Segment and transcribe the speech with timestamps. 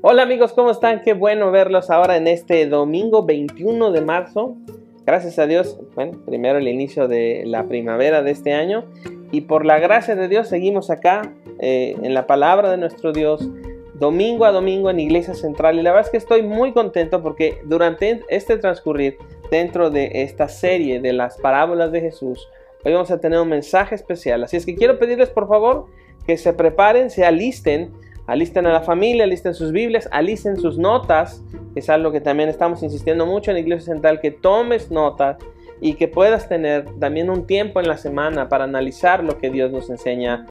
[0.00, 1.02] Hola amigos, ¿cómo están?
[1.02, 4.56] Qué bueno verlos ahora en este domingo 21 de marzo.
[5.04, 8.84] Gracias a Dios, bueno, primero el inicio de la primavera de este año
[9.32, 13.50] y por la gracia de Dios seguimos acá eh, en la palabra de nuestro Dios
[13.94, 17.58] domingo a domingo en Iglesia Central y la verdad es que estoy muy contento porque
[17.64, 19.18] durante este transcurrir
[19.50, 22.46] dentro de esta serie de las parábolas de Jesús,
[22.84, 24.44] hoy vamos a tener un mensaje especial.
[24.44, 25.86] Así es que quiero pedirles por favor
[26.24, 27.90] que se preparen, se alisten,
[28.28, 31.42] alisten a la familia, alisten sus Biblias, alisten sus notas,
[31.74, 35.38] es algo que también estamos insistiendo mucho en Iglesia Central, que tomes notas
[35.80, 39.72] y que puedas tener también un tiempo en la semana para analizar lo que Dios
[39.72, 40.46] nos enseña.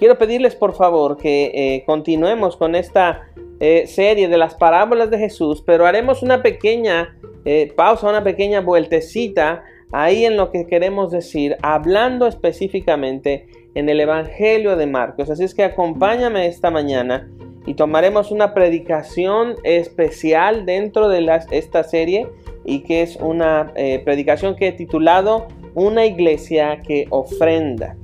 [0.00, 3.28] Quiero pedirles por favor que eh, continuemos con esta
[3.60, 8.60] eh, serie de las parábolas de Jesús, pero haremos una pequeña eh, pausa, una pequeña
[8.60, 13.46] vueltecita ahí en lo que queremos decir, hablando específicamente
[13.78, 15.30] en el Evangelio de Marcos.
[15.30, 17.30] Así es que acompáñame esta mañana
[17.64, 22.26] y tomaremos una predicación especial dentro de esta serie
[22.64, 27.96] y que es una eh, predicación que he titulado Una iglesia que ofrenda.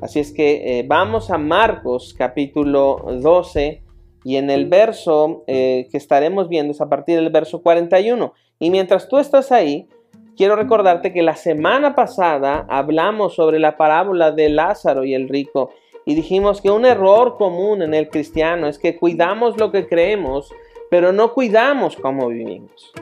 [0.00, 3.80] Así es que eh, vamos a Marcos capítulo 12
[4.24, 8.32] y en el verso que estaremos viendo es a partir del verso 41.
[8.58, 9.88] Y mientras tú estás ahí,
[10.36, 15.70] quiero recordarte que la semana pasada hablamos sobre la parábola de Lázaro y el rico
[16.04, 20.52] y dijimos que un error común en el cristiano es que cuidamos lo que creemos,
[20.90, 22.92] pero no cuidamos cómo vivimos.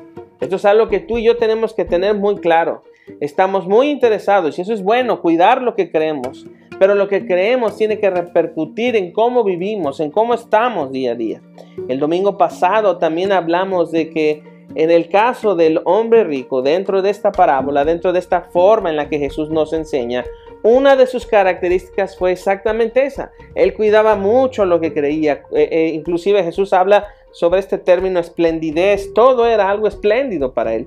[0.40, 2.82] Esto es algo que tú y yo tenemos que tener muy claro.
[3.20, 6.46] Estamos muy interesados y eso es bueno, cuidar lo que creemos,
[6.78, 11.14] pero lo que creemos tiene que repercutir en cómo vivimos, en cómo estamos día a
[11.14, 11.42] día.
[11.88, 14.42] El domingo pasado también hablamos de que
[14.74, 18.96] en el caso del hombre rico, dentro de esta parábola, dentro de esta forma en
[18.96, 20.24] la que Jesús nos enseña,
[20.62, 23.32] una de sus características fue exactamente esa.
[23.54, 25.42] Él cuidaba mucho lo que creía.
[25.52, 29.12] Eh, eh, inclusive Jesús habla sobre este término esplendidez.
[29.14, 30.86] Todo era algo espléndido para él.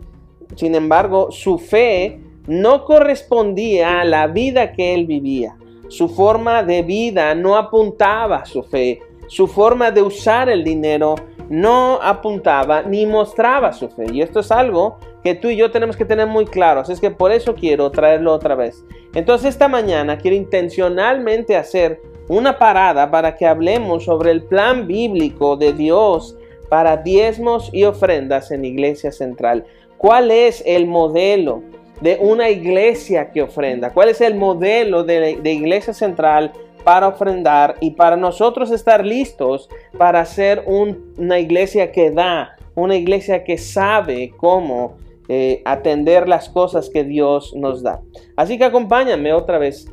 [0.55, 5.57] Sin embargo, su fe no correspondía a la vida que él vivía.
[5.87, 8.99] Su forma de vida no apuntaba a su fe.
[9.27, 11.15] Su forma de usar el dinero
[11.49, 14.05] no apuntaba ni mostraba su fe.
[14.11, 16.81] Y esto es algo que tú y yo tenemos que tener muy claro.
[16.81, 18.83] Así es que por eso quiero traerlo otra vez.
[19.13, 25.55] Entonces esta mañana quiero intencionalmente hacer una parada para que hablemos sobre el plan bíblico
[25.55, 26.37] de Dios
[26.69, 29.65] para diezmos y ofrendas en Iglesia Central.
[29.97, 31.61] ¿Cuál es el modelo
[32.01, 33.93] de una iglesia que ofrenda?
[33.93, 36.51] ¿Cuál es el modelo de, de Iglesia Central
[36.83, 43.43] para ofrendar y para nosotros estar listos para ser una iglesia que da, una iglesia
[43.43, 44.97] que sabe cómo
[45.29, 48.01] eh, atender las cosas que Dios nos da.
[48.35, 49.87] Así que acompáñame otra vez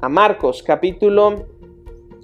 [0.00, 1.46] a Marcos capítulo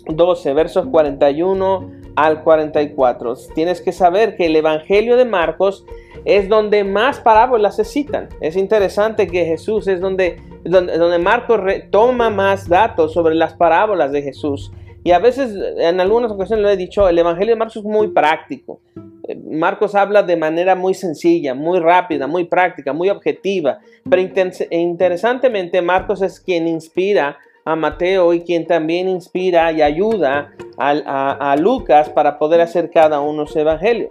[0.06, 3.34] 12, versos 41 al 44.
[3.54, 5.84] Tienes que saber que el Evangelio de Marcos
[6.24, 8.28] es donde más parábolas se citan.
[8.40, 10.36] Es interesante que Jesús es donde,
[10.68, 11.60] donde, Marcos
[11.90, 14.70] toma más datos sobre las parábolas de Jesús.
[15.04, 18.08] Y a veces, en algunas ocasiones lo he dicho, el Evangelio de Marcos es muy
[18.08, 18.80] práctico.
[19.48, 23.78] Marcos habla de manera muy sencilla, muy rápida, muy práctica, muy objetiva.
[24.08, 24.22] Pero
[24.70, 31.56] interesantemente, Marcos es quien inspira a Mateo y quien también inspira y ayuda a, a
[31.56, 34.10] Lucas para poder hacer cada uno su evangelio.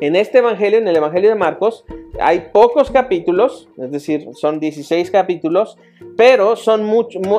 [0.00, 1.84] En este Evangelio, en el Evangelio de Marcos,
[2.20, 5.76] hay pocos capítulos, es decir, son 16 capítulos,
[6.16, 6.90] pero son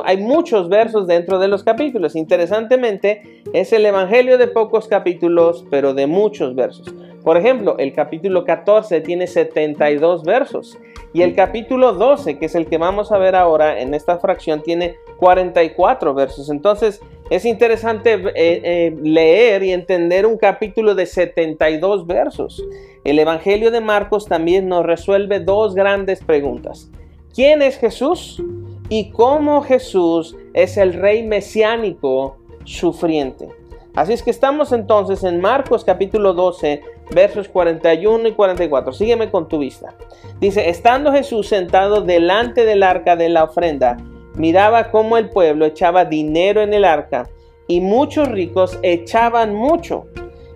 [0.04, 2.14] hay muchos versos dentro de los capítulos.
[2.14, 6.94] Interesantemente, es el Evangelio de pocos capítulos, pero de muchos versos.
[7.24, 10.78] Por ejemplo, el capítulo 14 tiene 72 versos
[11.12, 14.62] y el capítulo 12, que es el que vamos a ver ahora en esta fracción,
[14.62, 16.48] tiene 44 versos.
[16.48, 17.00] Entonces,
[17.32, 22.62] es interesante eh, eh, leer y entender un capítulo de 72 versos.
[23.04, 26.90] El Evangelio de Marcos también nos resuelve dos grandes preguntas.
[27.34, 28.42] ¿Quién es Jesús?
[28.90, 33.48] Y cómo Jesús es el rey mesiánico sufriente.
[33.94, 36.82] Así es que estamos entonces en Marcos capítulo 12,
[37.14, 38.92] versos 41 y 44.
[38.92, 39.94] Sígueme con tu vista.
[40.38, 43.96] Dice, estando Jesús sentado delante del arca de la ofrenda,
[44.34, 47.28] miraba cómo el pueblo echaba dinero en el arca
[47.66, 50.06] y muchos ricos echaban mucho.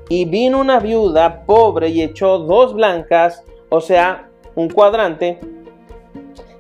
[0.08, 5.40] Y vino una viuda pobre y echó dos blancas, o sea, un cuadrante.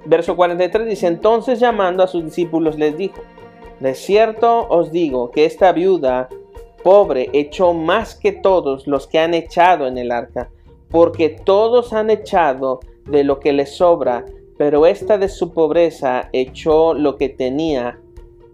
[0.04, 3.20] Verso 43 dice, entonces llamando a sus discípulos les dijo,
[3.80, 6.28] de cierto os digo que esta viuda
[6.82, 10.50] pobre echó más que todos los que han echado en el arca,
[10.90, 14.24] porque todos han echado de lo que les sobra,
[14.56, 17.98] pero esta de su pobreza echó lo que tenía,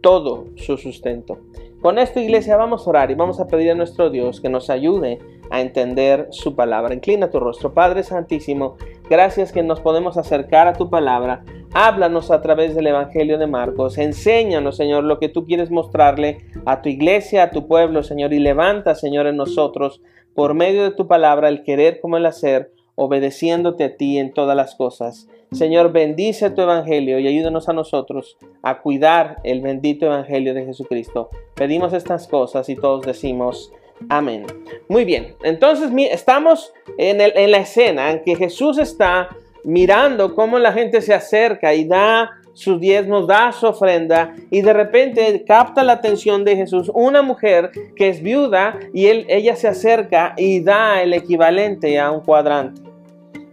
[0.01, 1.39] todo su sustento.
[1.81, 4.71] Con esto, iglesia, vamos a orar y vamos a pedir a nuestro Dios que nos
[4.71, 5.19] ayude
[5.51, 6.95] a entender su palabra.
[6.95, 8.77] Inclina tu rostro, Padre Santísimo.
[9.11, 11.45] Gracias que nos podemos acercar a tu palabra.
[11.75, 13.99] Háblanos a través del Evangelio de Marcos.
[13.99, 18.33] Enséñanos, Señor, lo que tú quieres mostrarle a tu iglesia, a tu pueblo, Señor.
[18.33, 20.01] Y levanta, Señor, en nosotros,
[20.35, 24.57] por medio de tu palabra, el querer como el hacer, obedeciéndote a ti en todas
[24.57, 25.29] las cosas.
[25.53, 31.31] Señor, bendice tu Evangelio y ayúdanos a nosotros a cuidar el bendito Evangelio de Jesucristo.
[31.55, 33.73] Pedimos estas cosas y todos decimos,
[34.09, 34.47] Amén.
[34.89, 39.29] Muy bien, entonces estamos en, en la escena en que Jesús está
[39.65, 44.73] mirando cómo la gente se acerca y da sus diezmos, da su ofrenda y de
[44.73, 49.69] repente capta la atención de Jesús una mujer que es viuda y él, ella se
[49.69, 52.83] acerca y da el equivalente a un cuadrante,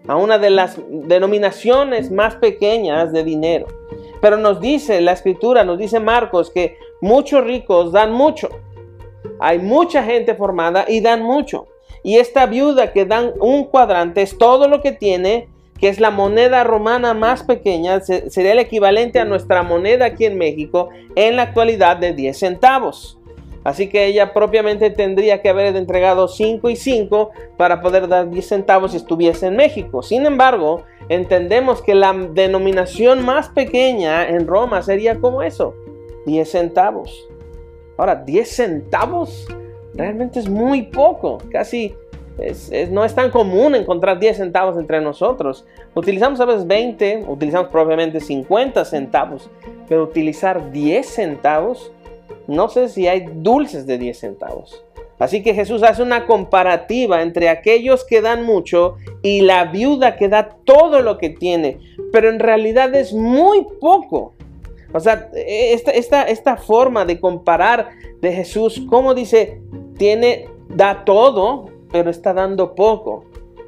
[0.10, 3.68] a una de las denominaciones más pequeñas de dinero.
[4.20, 8.50] Pero nos dice la escritura, nos dice Marcos que muchos ricos dan mucho
[9.40, 11.68] hay mucha gente formada y dan mucho.
[12.04, 15.48] Y esta viuda que dan un cuadrante es todo lo que tiene,
[15.80, 20.38] que es la moneda romana más pequeña, sería el equivalente a nuestra moneda aquí en
[20.38, 23.19] México en la actualidad de 10 centavos.
[23.64, 28.48] Así que ella propiamente tendría que haber entregado 5 y 5 para poder dar 10
[28.48, 30.02] centavos si estuviese en México.
[30.02, 35.74] Sin embargo, entendemos que la denominación más pequeña en Roma sería como eso,
[36.26, 37.28] 10 centavos.
[37.98, 39.46] Ahora, 10 centavos
[39.94, 41.94] realmente es muy poco, casi
[42.92, 45.66] no es tan común encontrar 10 centavos entre nosotros.
[45.94, 49.50] Utilizamos a veces 20, utilizamos probablemente 50 centavos,
[49.90, 51.92] pero utilizar 10 centavos,
[52.50, 54.84] no sé si hay dulces de 10 centavos.
[55.20, 60.30] Así que Jesús hace una comparativa entre aquellos que dan mucho y la viuda que
[60.30, 61.78] da todo lo que tiene,
[62.14, 64.34] pero en realidad es muy poco.
[64.94, 67.90] O sea, esta, esta, esta forma de comparar
[68.22, 69.62] de Jesús, como dice,
[69.98, 73.26] tiene, da todo, pero está dando poco.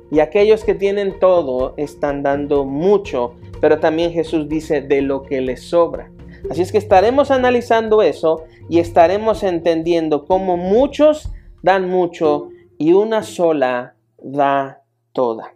[0.10, 5.42] Y aquellos que tienen todo están dando mucho, pero también Jesús dice de lo que
[5.42, 6.10] les sobra.
[6.52, 11.32] Así es que estaremos analizando eso y estaremos entendiendo cómo muchos
[11.64, 14.82] dan mucho y una sola da
[15.14, 15.56] toda.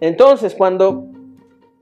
[0.00, 1.06] Entonces, cuando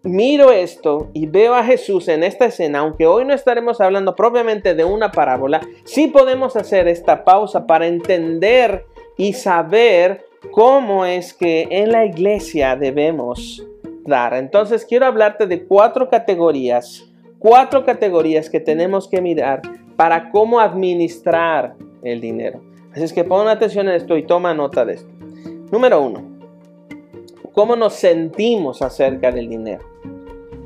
[0.04, 4.74] miro esto y veo a Jesús en esta escena, aunque hoy no estaremos hablando propiamente
[4.74, 8.86] de una parábola, sí podemos hacer esta pausa para entender
[9.18, 13.62] y saber cómo es que en la iglesia debemos
[14.06, 14.32] dar.
[14.32, 17.04] Entonces quiero hablarte de cuatro categorías,
[17.38, 19.62] cuatro categorías que tenemos que mirar
[19.96, 22.60] para cómo administrar el dinero.
[22.92, 25.10] Así es que pon atención en esto y toma nota de esto.
[25.70, 26.22] Número uno,
[27.52, 29.84] cómo nos sentimos acerca del dinero.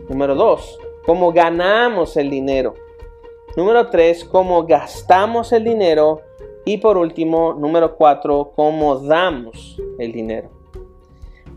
[0.08, 2.74] Número dos, cómo ganamos el dinero.
[3.56, 6.20] Número tres, cómo gastamos el dinero.
[6.64, 10.50] Y por último, número cuatro, cómo damos el dinero.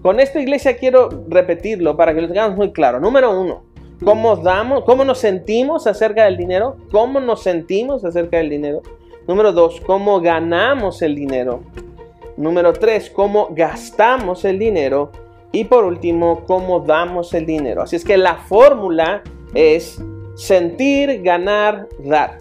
[0.02, 3.00] Con esta iglesia quiero repetirlo para que lo tengamos muy claro.
[3.00, 3.65] Número uno,
[4.04, 8.82] cómo damos, cómo nos sentimos acerca del dinero, cómo nos sentimos acerca del dinero.
[9.28, 11.62] Número dos, cómo ganamos el dinero.
[12.38, 15.12] Número tres, cómo gastamos el dinero.
[15.52, 17.82] Y por último, cómo damos el dinero.
[17.82, 20.02] Así es que la fórmula es
[20.36, 22.40] sentir, ganar, dar.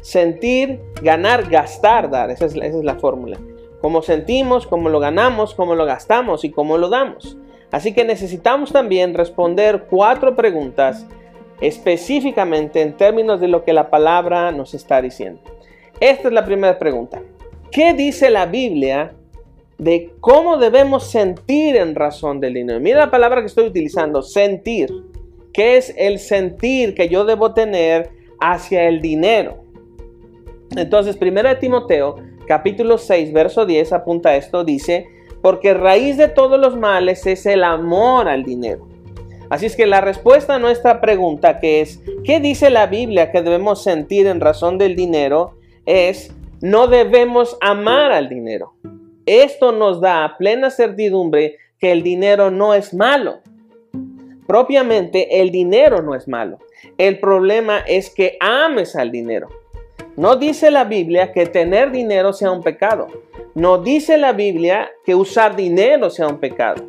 [0.00, 2.30] Sentir, ganar, gastar, dar.
[2.30, 3.38] Esa es, esa es la fórmula.
[3.80, 7.36] Cómo sentimos, cómo lo ganamos, cómo lo gastamos y cómo lo damos.
[7.74, 11.04] Así que necesitamos también responder cuatro preguntas
[11.60, 15.40] específicamente en términos de lo que la palabra nos está diciendo.
[15.98, 17.20] Esta es la primera pregunta.
[17.72, 19.10] ¿Qué dice la Biblia
[19.76, 22.78] de cómo debemos sentir en razón del dinero.
[22.78, 24.88] Mira la palabra que estoy utilizando, sentir.
[25.52, 29.64] ¿Qué es el sentir que yo debo tener hacia el dinero?
[30.76, 35.08] Entonces, 1 Timoteo, capítulo 6, verso 10, apunta esto, dice,
[35.44, 38.88] porque raíz de todos los males es el amor al dinero.
[39.50, 43.42] Así es que la respuesta a nuestra pregunta, que es, ¿qué dice la Biblia que
[43.42, 45.58] debemos sentir en razón del dinero?
[45.84, 48.72] Es, no debemos amar al dinero.
[49.26, 53.40] Esto nos da plena certidumbre que el dinero no es malo.
[54.46, 56.56] Propiamente el dinero no es malo.
[56.96, 59.48] El problema es que ames al dinero.
[60.16, 63.08] No dice la Biblia que tener dinero sea un pecado.
[63.54, 66.84] No dice la Biblia que usar dinero sea un pecado.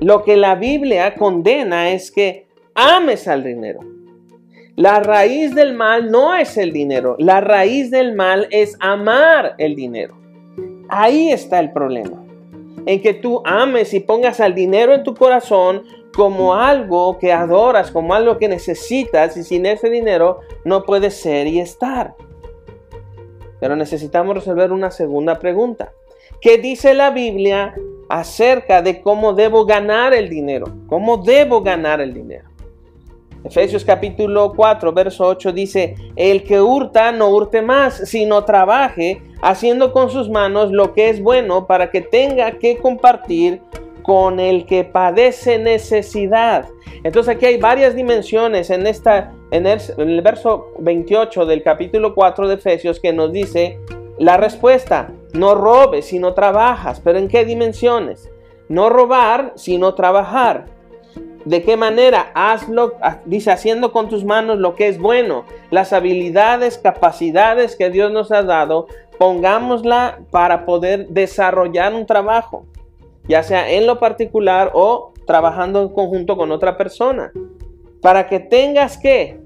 [0.00, 3.80] Lo que la Biblia condena es que ames al dinero.
[4.76, 7.16] La raíz del mal no es el dinero.
[7.18, 10.16] La raíz del mal es amar el dinero.
[10.88, 12.22] Ahí está el problema.
[12.84, 15.82] En que tú ames y pongas al dinero en tu corazón
[16.14, 21.46] como algo que adoras, como algo que necesitas y sin ese dinero no puedes ser
[21.46, 22.14] y estar.
[23.60, 25.92] Pero necesitamos resolver una segunda pregunta.
[26.40, 27.74] ¿Qué dice la Biblia
[28.08, 30.66] acerca de cómo debo ganar el dinero?
[30.86, 32.48] ¿Cómo debo ganar el dinero?
[33.44, 39.92] Efesios capítulo 4, verso 8 dice, el que hurta no hurte más, sino trabaje haciendo
[39.92, 43.62] con sus manos lo que es bueno para que tenga que compartir
[44.10, 46.66] con el que padece necesidad.
[47.04, 52.54] Entonces aquí hay varias dimensiones en, esta, en el, verso 28 del capítulo 4 de
[52.56, 53.78] Efesios que nos dice
[54.18, 58.28] la respuesta, no robes sino trabajas, pero ¿en qué dimensiones?
[58.68, 60.64] No robar sino trabajar
[61.44, 62.32] ¿De qué manera?
[62.34, 62.94] Hazlo,
[63.26, 65.44] dice, haciendo con tus manos lo que es bueno.
[65.70, 68.88] Las habilidades, capacidades que Dios nos ha dado,
[69.18, 72.66] pongámosla para poder desarrollar un trabajo,
[73.28, 77.32] ya sea en lo particular o trabajando en conjunto con otra persona.
[78.00, 79.40] Para que tengas que,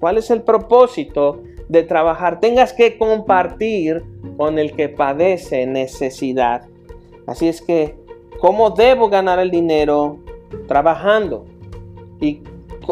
[0.00, 2.40] ¿cuál es el propósito de trabajar?
[2.40, 4.02] Tengas que compartir
[4.36, 6.62] con el que padece necesidad.
[7.26, 7.96] Así es que,
[8.40, 10.18] ¿cómo debo ganar el dinero?
[10.66, 11.46] trabajando.
[12.20, 12.42] ¿Y,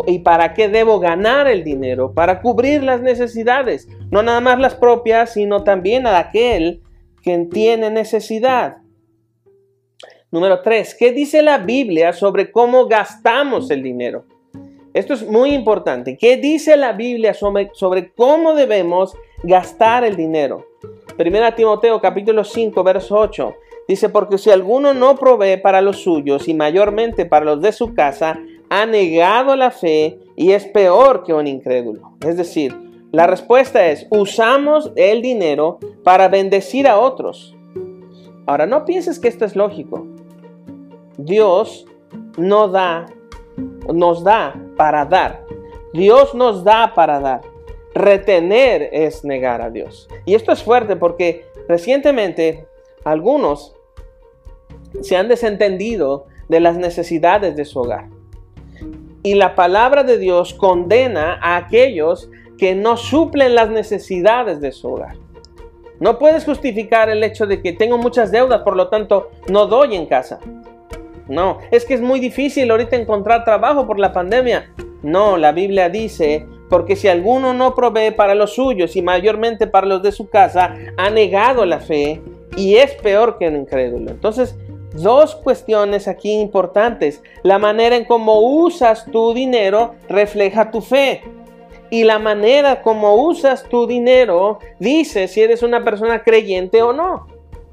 [0.07, 2.12] ¿Y para qué debo ganar el dinero?
[2.12, 6.83] Para cubrir las necesidades, no nada más las propias, sino también a aquel
[7.23, 8.78] que tiene necesidad.
[10.31, 10.95] Número 3.
[10.99, 14.27] ¿Qué dice la Biblia sobre cómo gastamos el dinero?
[14.93, 16.19] Esto es muy importante.
[16.19, 20.67] ¿Qué dice la Biblia sobre, sobre cómo debemos gastar el dinero?
[21.17, 23.55] Primera Timoteo capítulo 5, verso 8.
[23.89, 27.95] Dice, porque si alguno no provee para los suyos y mayormente para los de su
[27.95, 32.19] casa, ha negado la fe y es peor que un incrédulo.
[32.21, 32.77] Es decir,
[33.13, 37.57] la respuesta es, usamos el dinero para bendecir a otros.
[38.45, 40.07] Ahora, no pienses que esto es lógico.
[41.19, 41.85] Dios
[42.37, 43.07] no da,
[43.93, 45.45] nos da para dar.
[45.93, 47.41] Dios nos da para dar.
[47.93, 50.09] Retener es negar a Dios.
[50.25, 52.67] Y esto es fuerte porque recientemente
[53.05, 53.75] algunos
[55.03, 58.07] se han desentendido de las necesidades de su hogar.
[59.25, 64.89] Y la palabra de Dios condena a aquellos que no suplen las necesidades de su
[64.89, 65.17] hogar.
[65.99, 69.97] No puedes justificar el hecho de que tengo muchas deudas, por lo tanto no doy
[69.97, 70.39] en casa.
[71.29, 74.73] No, es que es muy difícil ahorita encontrar trabajo por la pandemia.
[75.03, 79.87] No, la Biblia dice, porque si alguno no provee para los suyos y mayormente para
[79.87, 82.21] los de su casa, ha negado la fe
[82.57, 84.11] y es peor que un incrédulo.
[84.11, 84.57] Entonces,
[84.95, 87.23] dos cuestiones aquí importantes.
[87.43, 91.23] La manera en cómo usas tu dinero refleja tu fe.
[91.91, 97.27] Y la manera como usas tu dinero dice si eres una persona creyente o no.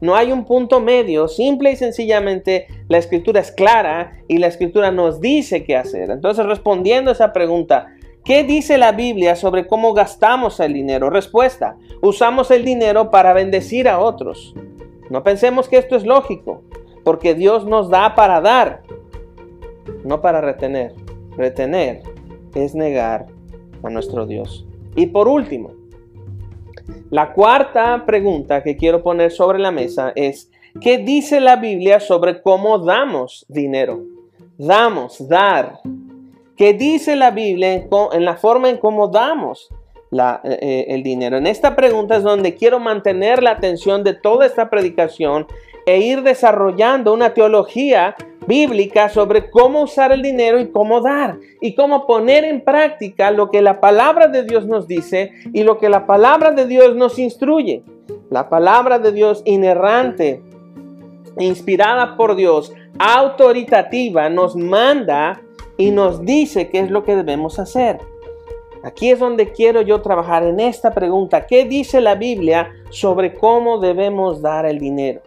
[0.05, 4.91] No hay un punto medio, simple y sencillamente la escritura es clara y la escritura
[4.91, 6.11] nos dice qué hacer.
[6.11, 7.87] Entonces, respondiendo a esa pregunta,
[8.23, 11.09] ¿qué dice la Biblia sobre cómo gastamos el dinero?
[11.09, 14.53] Respuesta, usamos el dinero para bendecir a otros.
[15.09, 16.61] No pensemos que esto es lógico
[17.03, 18.83] porque Dios nos da para dar,
[20.03, 20.93] no para retener.
[21.35, 22.03] Retener
[22.53, 23.25] es negar
[23.81, 24.67] a nuestro Dios.
[24.95, 25.71] Y por último,
[27.09, 30.51] la cuarta pregunta que quiero poner sobre la mesa es,
[30.81, 34.03] ¿qué dice la Biblia sobre cómo damos dinero?
[34.57, 35.79] Damos, dar.
[36.55, 39.69] ¿Qué dice la Biblia en, la forma en cómo damos
[40.11, 41.37] eh, eh, el dinero?
[41.37, 45.47] En esta pregunta es donde quiero mantener la atención de toda esta predicación
[45.85, 48.15] e ir desarrollando una teología
[48.47, 53.49] bíblica sobre cómo usar el dinero y cómo dar y cómo poner en práctica lo
[53.49, 57.19] que la palabra de Dios nos dice y lo que la palabra de Dios nos
[57.19, 57.83] instruye.
[58.29, 60.41] La palabra de Dios inerrante,
[61.37, 65.41] inspirada por Dios, autoritativa, nos manda
[65.77, 67.99] y nos dice qué es lo que debemos hacer.
[68.83, 71.47] Aquí es donde quiero yo trabajar en esta pregunta.
[71.47, 75.21] ¿Qué dice la Biblia sobre cómo debemos dar el dinero?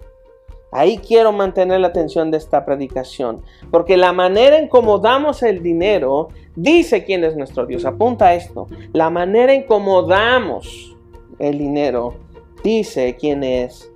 [0.70, 5.62] Ahí quiero mantener la atención de esta predicación, porque la manera en cómo damos el
[5.62, 7.84] dinero dice quién es nuestro Dios.
[7.84, 8.66] Apunta esto.
[8.92, 10.94] La manera en cómo damos
[11.38, 12.14] el dinero
[12.62, 13.90] dice quién es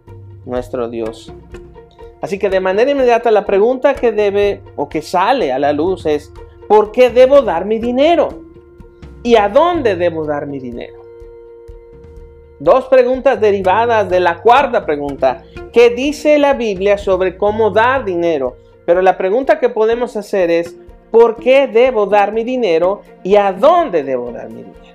[0.46, 1.32] nuestro Dios.
[2.22, 6.06] Así que de manera inmediata la pregunta que debe o que sale a la luz
[6.06, 6.32] es,
[6.68, 8.28] ¿por qué debo dar mi dinero?
[9.24, 11.01] ¿Y a dónde debo dar mi dinero?
[12.62, 15.42] Dos preguntas derivadas de la cuarta pregunta.
[15.72, 18.56] ¿Qué dice la Biblia sobre cómo dar dinero?
[18.86, 20.76] Pero la pregunta que podemos hacer es,
[21.10, 24.94] ¿por qué debo dar mi dinero y a dónde debo dar mi dinero?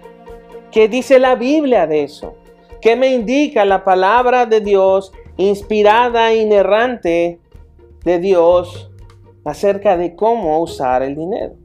[0.71, 2.35] ¿Qué dice la Biblia de eso?
[2.79, 7.41] ¿Qué me indica la palabra de Dios inspirada, inerrante
[8.05, 8.89] de Dios
[9.43, 11.55] acerca de cómo usar el dinero?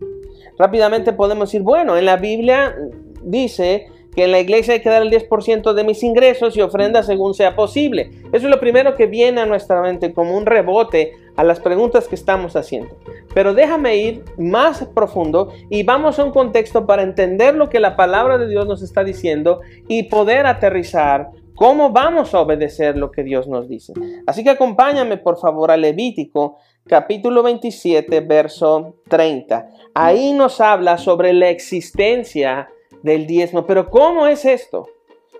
[0.58, 2.74] Rápidamente podemos decir, bueno, en la Biblia
[3.22, 7.02] dice que en la iglesia hay que dar el 10% de mis ingresos y ofrenda
[7.02, 8.10] según sea posible.
[8.32, 12.08] Eso es lo primero que viene a nuestra mente como un rebote a las preguntas
[12.08, 12.96] que estamos haciendo.
[13.34, 17.96] Pero déjame ir más profundo y vamos a un contexto para entender lo que la
[17.96, 23.22] palabra de Dios nos está diciendo y poder aterrizar cómo vamos a obedecer lo que
[23.22, 23.92] Dios nos dice.
[24.26, 29.68] Así que acompáñame por favor a Levítico capítulo 27 verso 30.
[29.94, 32.68] Ahí nos habla sobre la existencia
[33.02, 33.66] del diezmo.
[33.66, 34.88] Pero ¿cómo es esto?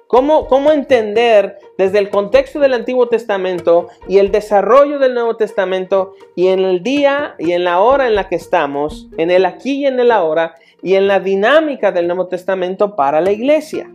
[0.06, 6.12] ¿Cómo, ¿Cómo, entender desde el contexto del Antiguo Testamento y el desarrollo del Nuevo Testamento
[6.34, 9.80] y en el día y en la hora en la que estamos, en el aquí
[9.80, 13.90] y en el ahora y en la dinámica del Nuevo Testamento para la iglesia?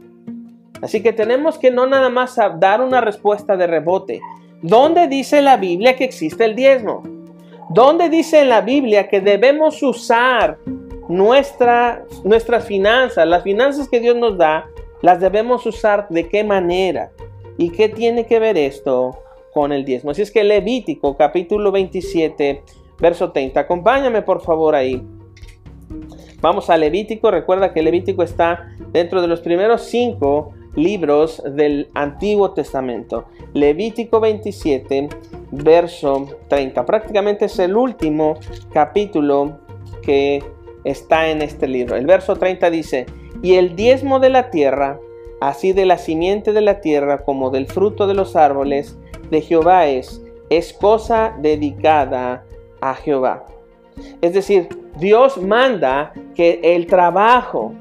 [0.82, 4.22] Así que tenemos que no nada más dar una respuesta de rebote.
[4.62, 7.04] ¿Dónde dice la Biblia que existe el diezmo?
[7.70, 10.58] ¿Dónde dice en la Biblia que debemos usar
[11.10, 14.66] nuestra, nuestras finanzas, las finanzas que Dios nos da,
[15.02, 17.12] las debemos usar de qué manera.
[17.58, 19.18] ¿Y qué tiene que ver esto
[19.54, 20.12] con el diezmo?
[20.12, 22.64] Así es que Levítico capítulo 27,
[23.00, 23.60] verso 30.
[23.60, 25.04] Acompáñame por favor ahí.
[26.40, 27.32] Vamos a Levítico.
[27.32, 33.26] Recuerda que Levítico está dentro de los primeros cinco libros del Antiguo Testamento.
[33.54, 35.10] Levítico 27,
[35.52, 36.86] verso 30.
[36.86, 38.36] Prácticamente es el último
[38.72, 39.60] capítulo
[40.04, 40.44] que
[40.88, 41.96] está en este libro.
[41.96, 43.06] El verso 30 dice,
[43.42, 45.00] y el diezmo de la tierra,
[45.42, 48.98] así de la simiente de la tierra como del fruto de los árboles
[49.30, 52.46] de Jehová es, es cosa dedicada
[52.82, 53.46] a Jehová.
[54.22, 57.74] Es decir, Dios manda que el trabajo,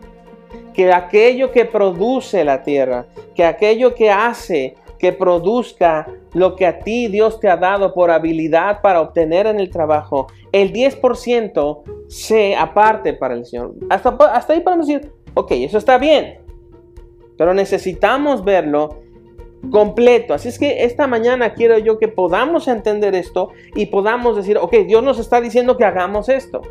[0.75, 6.79] que aquello que produce la tierra, que aquello que hace que produzca lo que a
[6.81, 12.57] ti Dios te ha dado por habilidad para obtener en el trabajo, el 10% se
[12.57, 13.75] aparte para el Señor.
[13.91, 16.39] Hasta, hasta ahí podemos decir, ok, eso está bien,
[17.37, 19.03] pero necesitamos verlo
[19.71, 20.35] completo.
[20.35, 24.75] Así es que esta mañana quiero yo que podamos entender esto y podamos decir, ok,
[24.87, 26.63] Dios nos está diciendo que hagamos esto.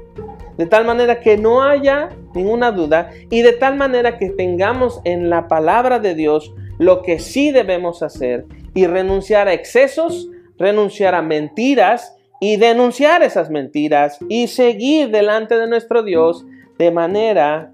[0.57, 5.29] De tal manera que no haya ninguna duda y de tal manera que tengamos en
[5.29, 11.21] la palabra de Dios lo que sí debemos hacer y renunciar a excesos, renunciar a
[11.21, 16.45] mentiras y denunciar esas mentiras y seguir delante de nuestro Dios
[16.77, 17.73] de manera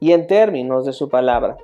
[0.00, 1.56] y en términos de su palabra.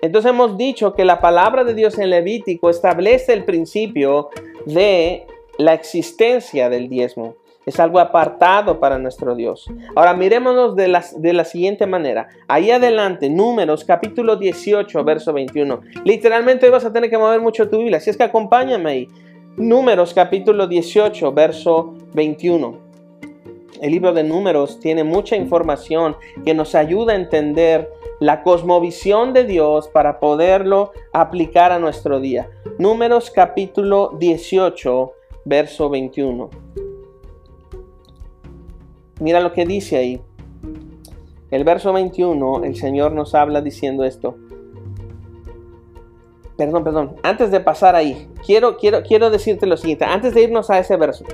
[0.00, 4.30] Entonces hemos dicho que la palabra de Dios en Levítico establece el principio
[4.66, 5.26] de
[5.58, 7.36] la existencia del diezmo.
[7.70, 9.70] Es algo apartado para nuestro Dios.
[9.94, 12.26] Ahora mirémonos de la, de la siguiente manera.
[12.48, 15.80] Ahí adelante, Números capítulo 18, verso 21.
[16.04, 17.98] Literalmente hoy vas a tener que mover mucho tu Biblia.
[17.98, 19.08] Así es que acompáñame ahí.
[19.56, 22.76] Números capítulo 18, verso 21.
[23.80, 29.44] El libro de Números tiene mucha información que nos ayuda a entender la cosmovisión de
[29.44, 32.50] Dios para poderlo aplicar a nuestro día.
[32.78, 35.12] Números capítulo 18,
[35.44, 36.50] verso 21.
[39.20, 40.20] Mira lo que dice ahí.
[41.50, 44.36] El verso 21, el Señor nos habla diciendo esto.
[46.56, 47.16] Perdón, perdón.
[47.22, 50.04] Antes de pasar ahí, quiero, quiero, quiero decirte lo siguiente.
[50.04, 51.24] Antes de irnos a ese verso.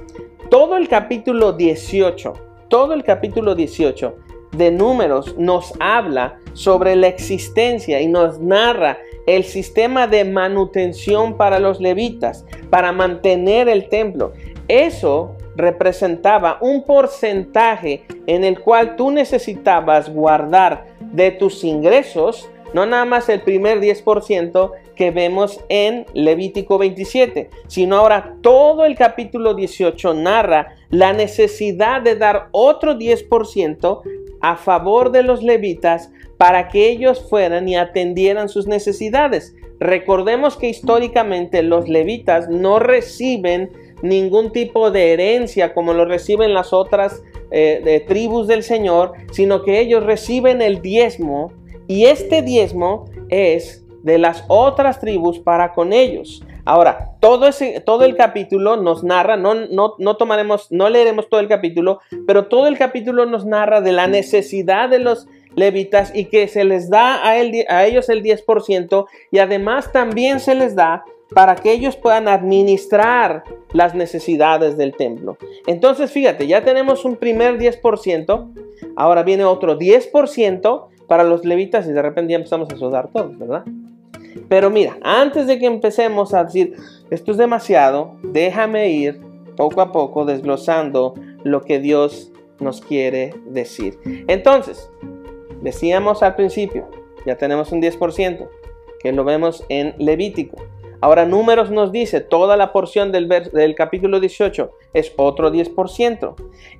[0.50, 2.32] Todo el capítulo 18,
[2.68, 4.14] todo el capítulo 18
[4.56, 11.58] de números nos habla sobre la existencia y nos narra el sistema de manutención para
[11.58, 14.32] los levitas, para mantener el templo.
[14.68, 23.04] Eso representaba un porcentaje en el cual tú necesitabas guardar de tus ingresos, no nada
[23.04, 30.14] más el primer 10% que vemos en Levítico 27, sino ahora todo el capítulo 18
[30.14, 34.02] narra la necesidad de dar otro 10%
[34.40, 39.54] a favor de los levitas para que ellos fueran y atendieran sus necesidades.
[39.78, 43.70] Recordemos que históricamente los levitas no reciben
[44.02, 49.80] ningún tipo de herencia como lo reciben las otras eh, tribus del Señor, sino que
[49.80, 51.52] ellos reciben el diezmo
[51.86, 56.42] y este diezmo es de las otras tribus para con ellos.
[56.64, 61.38] Ahora, todo, ese, todo el capítulo nos narra, no, no, no tomaremos, no leeremos todo
[61.38, 66.26] el capítulo, pero todo el capítulo nos narra de la necesidad de los levitas y
[66.26, 71.56] que se les da a, ellos el 10% y además también se les da para
[71.56, 75.36] que ellos puedan administrar las necesidades del templo.
[75.66, 78.52] Entonces, fíjate, ya tenemos un primer 10%,
[78.96, 83.38] ahora viene otro 10% para los levitas y de repente ya empezamos a sudar todos,
[83.38, 83.64] ¿verdad?
[84.48, 86.74] Pero mira, antes de que empecemos a decir,
[87.10, 89.20] esto es demasiado, déjame ir
[89.56, 93.98] poco a poco desglosando lo que Dios nos quiere decir.
[94.28, 94.90] Entonces,
[95.62, 96.88] decíamos al principio,
[97.24, 98.48] ya tenemos un 10%,
[99.00, 100.56] que lo vemos en Levítico.
[101.06, 106.34] Ahora números nos dice, toda la porción del, del capítulo 18 es otro 10%.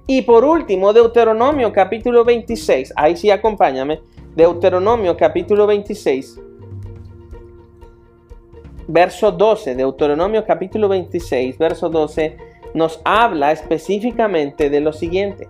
[0.08, 4.00] Y por último, Deuteronomio capítulo 26, ahí sí acompáñame,
[4.34, 6.40] Deuteronomio capítulo 26,
[8.88, 12.36] verso 12, Deuteronomio capítulo 26, verso 12,
[12.74, 15.48] nos habla específicamente de lo siguiente.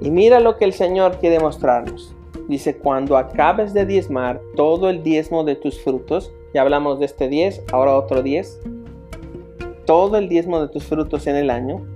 [0.00, 2.14] Y mira lo que el Señor quiere mostrarnos.
[2.46, 7.28] Dice, cuando acabes de diezmar todo el diezmo de tus frutos, ya hablamos de este
[7.28, 8.60] 10, ahora otro 10,
[9.84, 11.86] todo el diezmo de tus frutos en el año,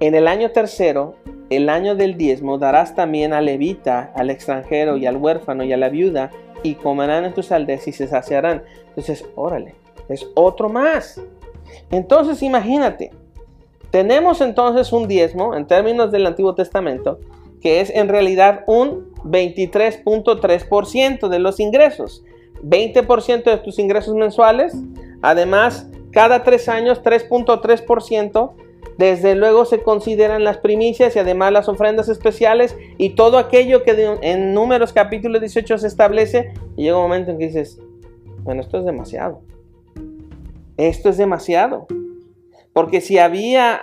[0.00, 1.14] en el año tercero,
[1.50, 5.76] el año del diezmo, darás también al levita, al extranjero y al huérfano y a
[5.76, 6.32] la viuda,
[6.64, 8.64] y comerán en tus aldeas y se saciarán.
[8.88, 9.76] Entonces, órale,
[10.08, 11.22] es otro más.
[11.92, 13.12] Entonces, imagínate,
[13.92, 17.20] tenemos entonces un diezmo en términos del Antiguo Testamento
[17.60, 22.24] que es en realidad un 23.3% de los ingresos.
[22.68, 24.74] 20% de tus ingresos mensuales.
[25.22, 28.52] Además, cada tres años 3.3%.
[28.98, 34.16] Desde luego se consideran las primicias y además las ofrendas especiales y todo aquello que
[34.22, 36.54] en números capítulo 18 se establece.
[36.76, 37.78] Y llega un momento en que dices,
[38.42, 39.42] bueno, esto es demasiado.
[40.76, 41.86] Esto es demasiado.
[42.72, 43.82] Porque si había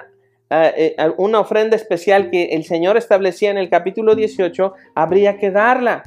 [0.49, 5.49] eh, eh, una ofrenda especial que el Señor establecía en el capítulo 18, habría que
[5.49, 6.03] darla,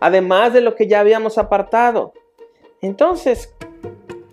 [0.00, 2.12] además de lo que ya habíamos apartado.
[2.82, 3.54] Entonces,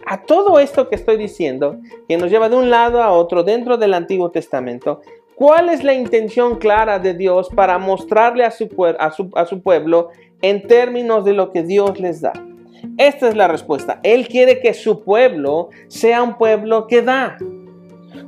[0.06, 1.78] a todo esto que estoy diciendo,
[2.08, 5.02] que nos lleva de un lado a otro dentro del Antiguo Testamento,
[5.36, 8.70] ¿cuál es la intención clara de Dios para mostrarle a su,
[9.36, 10.10] a su pueblo
[10.42, 12.34] en términos de lo que Dios les da?
[12.98, 14.00] Esta es la respuesta.
[14.04, 17.38] Él quiere que su pueblo sea un pueblo que da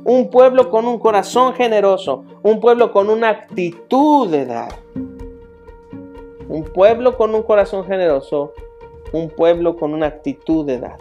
[0.06, 4.72] un pueblo con un corazón generoso, un pueblo con una actitud de dar.
[6.48, 8.52] Un pueblo con un corazón generoso,
[9.12, 10.98] un pueblo con una actitud de dar.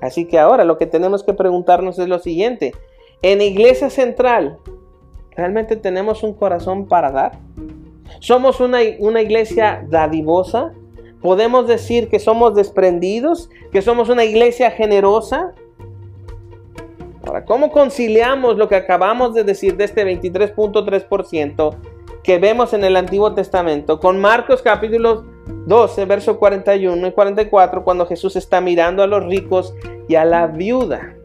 [0.00, 2.74] Así que ahora lo que tenemos que preguntarnos es lo siguiente.
[3.22, 4.58] En Iglesia Central,
[5.30, 7.38] ¿realmente tenemos un corazón para dar?
[8.20, 10.72] ¿Somos una, una iglesia dadivosa?
[11.22, 13.48] ¿Podemos decir que somos desprendidos?
[13.72, 15.54] ¿Que somos una iglesia generosa?
[17.26, 21.76] Ahora, ¿cómo conciliamos lo que acabamos de decir de este 23.3%
[22.22, 28.06] que vemos en el Antiguo Testamento con Marcos capítulo 12, verso 41 y 44, cuando
[28.06, 29.74] Jesús está mirando a los ricos
[30.08, 31.16] y a la viuda?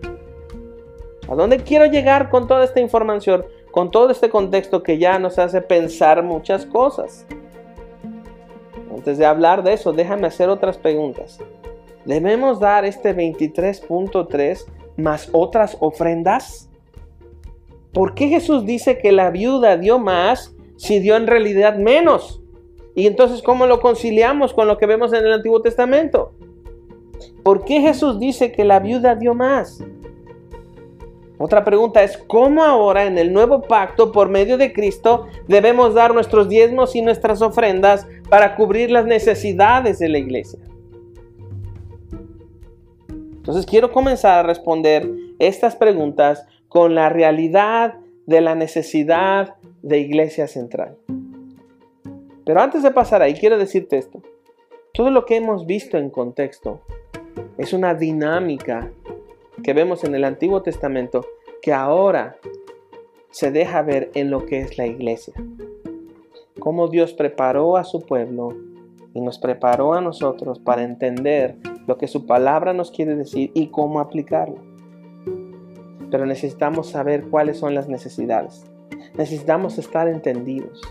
[1.30, 3.46] ¿A dónde quiero llegar con toda esta información?
[3.72, 7.26] Con todo este contexto que ya nos hace pensar muchas cosas.
[8.92, 11.40] Antes de hablar de eso, déjame hacer otras preguntas.
[12.06, 14.66] ¿Debemos dar este 23.3
[14.98, 16.70] más otras ofrendas?
[17.94, 22.42] ¿Por qué Jesús dice que la viuda dio más si dio en realidad menos?
[22.96, 26.34] Y entonces, ¿cómo lo conciliamos con lo que vemos en el Antiguo Testamento?
[27.44, 29.84] ¿Por qué Jesús dice que la viuda dio más?
[31.38, 36.14] Otra pregunta es, ¿cómo ahora en el nuevo pacto, por medio de Cristo, debemos dar
[36.14, 40.60] nuestros diezmos y nuestras ofrendas para cubrir las necesidades de la iglesia?
[43.10, 50.46] Entonces quiero comenzar a responder estas preguntas con la realidad de la necesidad de iglesia
[50.46, 50.98] central.
[52.50, 54.24] Pero antes de pasar ahí, quiero decirte esto.
[54.92, 56.82] Todo lo que hemos visto en contexto
[57.60, 58.92] es una dinámica
[59.64, 61.28] que vemos en el Antiguo Testamento
[61.62, 62.38] que ahora
[63.30, 65.36] se deja ver en lo que es la iglesia.
[66.58, 68.58] Cómo Dios preparó a su pueblo
[69.14, 73.68] y nos preparó a nosotros para entender lo que su palabra nos quiere decir y
[73.68, 74.58] cómo aplicarlo.
[76.10, 78.66] Pero necesitamos saber cuáles son las necesidades.
[79.14, 80.82] Necesitamos estar entendidos.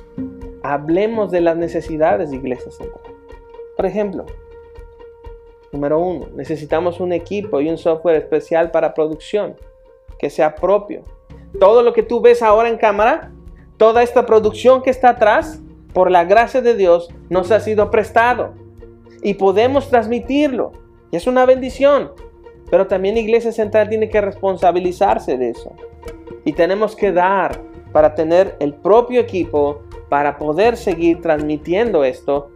[0.70, 3.00] Hablemos de las necesidades de Iglesia Central.
[3.74, 4.26] Por ejemplo,
[5.72, 9.56] número uno, necesitamos un equipo y un software especial para producción
[10.18, 11.04] que sea propio.
[11.58, 13.32] Todo lo que tú ves ahora en cámara,
[13.78, 15.58] toda esta producción que está atrás,
[15.94, 18.52] por la gracia de Dios, nos ha sido prestado
[19.22, 20.72] y podemos transmitirlo.
[21.10, 22.12] Y es una bendición.
[22.70, 25.72] Pero también Iglesia Central tiene que responsabilizarse de eso.
[26.44, 27.58] Y tenemos que dar
[27.90, 32.50] para tener el propio equipo para poder seguir transmitiendo esto,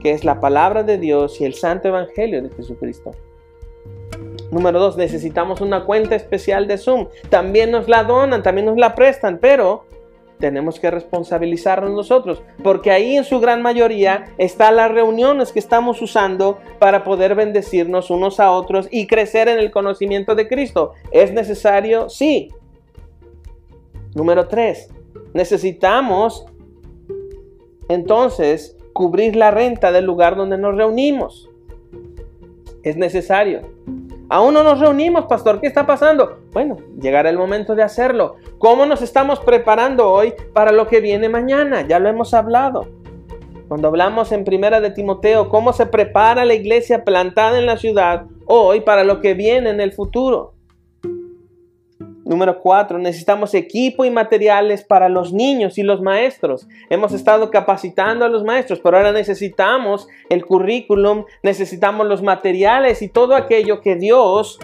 [0.00, 3.12] que es la palabra de Dios y el santo evangelio de Jesucristo.
[4.50, 7.08] Número dos, necesitamos una cuenta especial de Zoom.
[7.28, 9.84] También nos la donan, también nos la prestan, pero
[10.40, 16.00] tenemos que responsabilizarnos nosotros, porque ahí en su gran mayoría están las reuniones que estamos
[16.02, 20.94] usando para poder bendecirnos unos a otros y crecer en el conocimiento de Cristo.
[21.12, 22.08] ¿Es necesario?
[22.08, 22.48] Sí.
[24.14, 24.88] Número tres,
[25.34, 26.46] necesitamos
[27.90, 31.50] entonces cubrir la renta del lugar donde nos reunimos.
[32.82, 33.62] Es necesario.
[34.28, 35.60] Aún no nos reunimos, pastor.
[35.60, 36.38] ¿Qué está pasando?
[36.52, 38.36] Bueno, llegará el momento de hacerlo.
[38.58, 41.86] ¿Cómo nos estamos preparando hoy para lo que viene mañana?
[41.86, 42.86] Ya lo hemos hablado.
[43.66, 48.26] Cuando hablamos en Primera de Timoteo, cómo se prepara la iglesia plantada en la ciudad
[48.46, 50.54] hoy para lo que viene en el futuro.
[52.30, 56.68] Número cuatro, necesitamos equipo y materiales para los niños y los maestros.
[56.88, 63.08] Hemos estado capacitando a los maestros, pero ahora necesitamos el currículum, necesitamos los materiales y
[63.08, 64.60] todo aquello que Dios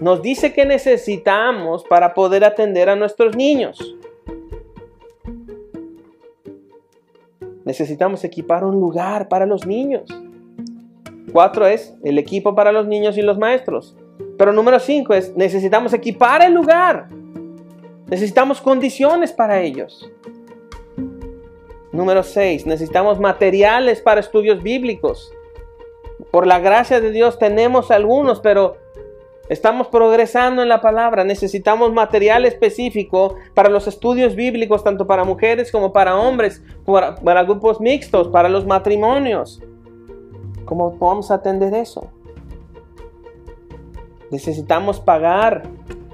[0.00, 3.78] nos dice que necesitamos para poder atender a nuestros niños.
[7.64, 10.10] Necesitamos equipar un lugar para los niños.
[11.32, 13.94] Cuatro es el equipo para los niños y los maestros.
[14.38, 17.08] Pero número cinco es, necesitamos equipar el lugar.
[18.06, 20.10] Necesitamos condiciones para ellos.
[21.92, 25.32] Número seis, necesitamos materiales para estudios bíblicos.
[26.30, 28.76] Por la gracia de Dios tenemos algunos, pero
[29.48, 31.24] estamos progresando en la palabra.
[31.24, 37.80] Necesitamos material específico para los estudios bíblicos, tanto para mujeres como para hombres, para, grupos
[37.80, 39.60] mixtos, para los matrimonios.
[40.64, 42.08] ¿Cómo podemos atender eso?
[44.30, 45.62] Necesitamos pagar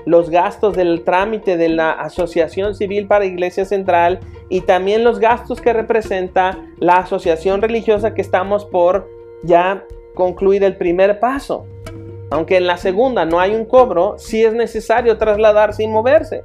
[0.07, 5.61] los gastos del trámite de la Asociación Civil para Iglesia Central y también los gastos
[5.61, 9.09] que representa la asociación religiosa que estamos por
[9.43, 11.67] ya concluir el primer paso.
[12.31, 16.43] Aunque en la segunda no hay un cobro, sí es necesario trasladarse y moverse.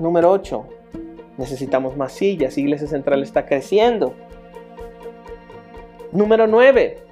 [0.00, 0.66] Número 8.
[1.36, 2.58] Necesitamos más sillas.
[2.58, 4.14] Iglesia Central está creciendo.
[6.12, 7.07] Número 9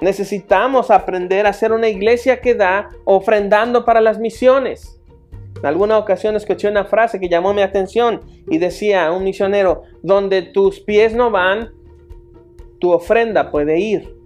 [0.00, 5.00] necesitamos aprender a ser una iglesia que da ofrendando para las misiones.
[5.58, 10.42] En alguna ocasión escuché una frase que llamó mi atención y decía un misionero, donde
[10.42, 11.72] tus pies no van,
[12.78, 14.16] tu ofrenda puede ir.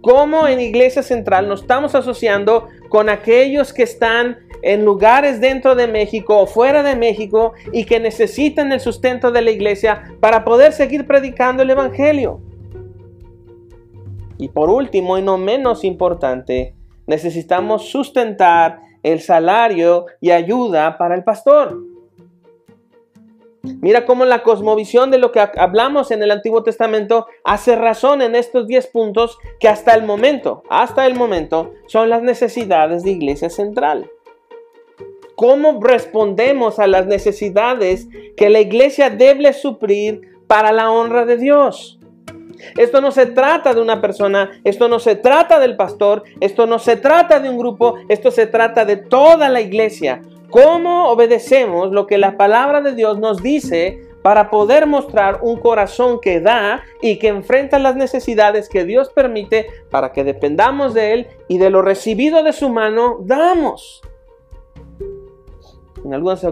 [0.00, 5.86] ¿Cómo en Iglesia Central nos estamos asociando con aquellos que están en lugares dentro de
[5.86, 10.72] México o fuera de México y que necesitan el sustento de la iglesia para poder
[10.72, 12.40] seguir predicando el Evangelio?
[14.38, 16.74] Y por último y no menos importante,
[17.06, 21.78] necesitamos sustentar el salario y ayuda para el pastor.
[23.80, 28.34] Mira cómo la cosmovisión de lo que hablamos en el Antiguo Testamento hace razón en
[28.34, 33.48] estos 10 puntos que hasta el momento, hasta el momento, son las necesidades de Iglesia
[33.48, 34.10] Central.
[35.34, 41.98] ¿Cómo respondemos a las necesidades que la iglesia debe suplir para la honra de Dios?
[42.76, 46.78] Esto no se trata de una persona, esto no se trata del pastor, esto no
[46.78, 50.22] se trata de un grupo, esto se trata de toda la iglesia.
[50.50, 56.20] ¿Cómo obedecemos lo que la palabra de Dios nos dice para poder mostrar un corazón
[56.20, 61.26] que da y que enfrenta las necesidades que Dios permite para que dependamos de Él
[61.48, 64.00] y de lo recibido de su mano damos?
[66.04, 66.44] En algunas,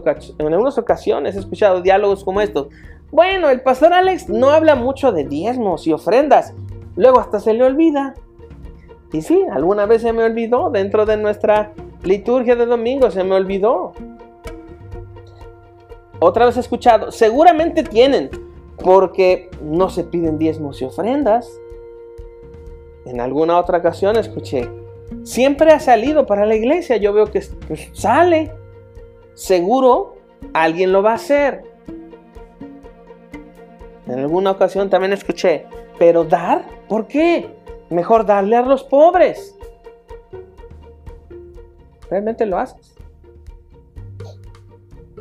[0.79, 2.69] ocasiones he escuchado diálogos como estos.
[3.13, 6.55] Bueno, el pastor Alex no habla mucho de diezmos y ofrendas.
[6.97, 8.15] Luego hasta se le olvida.
[9.13, 13.35] Y sí, alguna vez se me olvidó dentro de nuestra liturgia de domingo, se me
[13.35, 13.93] olvidó.
[16.21, 18.31] Otra vez escuchado, seguramente tienen,
[18.83, 21.51] porque no se piden diezmos y ofrendas.
[23.05, 24.71] En alguna otra ocasión escuché,
[25.23, 28.53] siempre ha salido para la iglesia, yo veo que pues, sale,
[29.35, 30.15] seguro
[30.55, 31.72] alguien lo va a hacer.
[34.07, 35.67] En alguna ocasión también escuché,
[35.99, 37.49] pero dar, ¿por qué?
[37.91, 39.57] Mejor darle a los pobres.
[42.11, 42.95] ¿Realmente lo haces?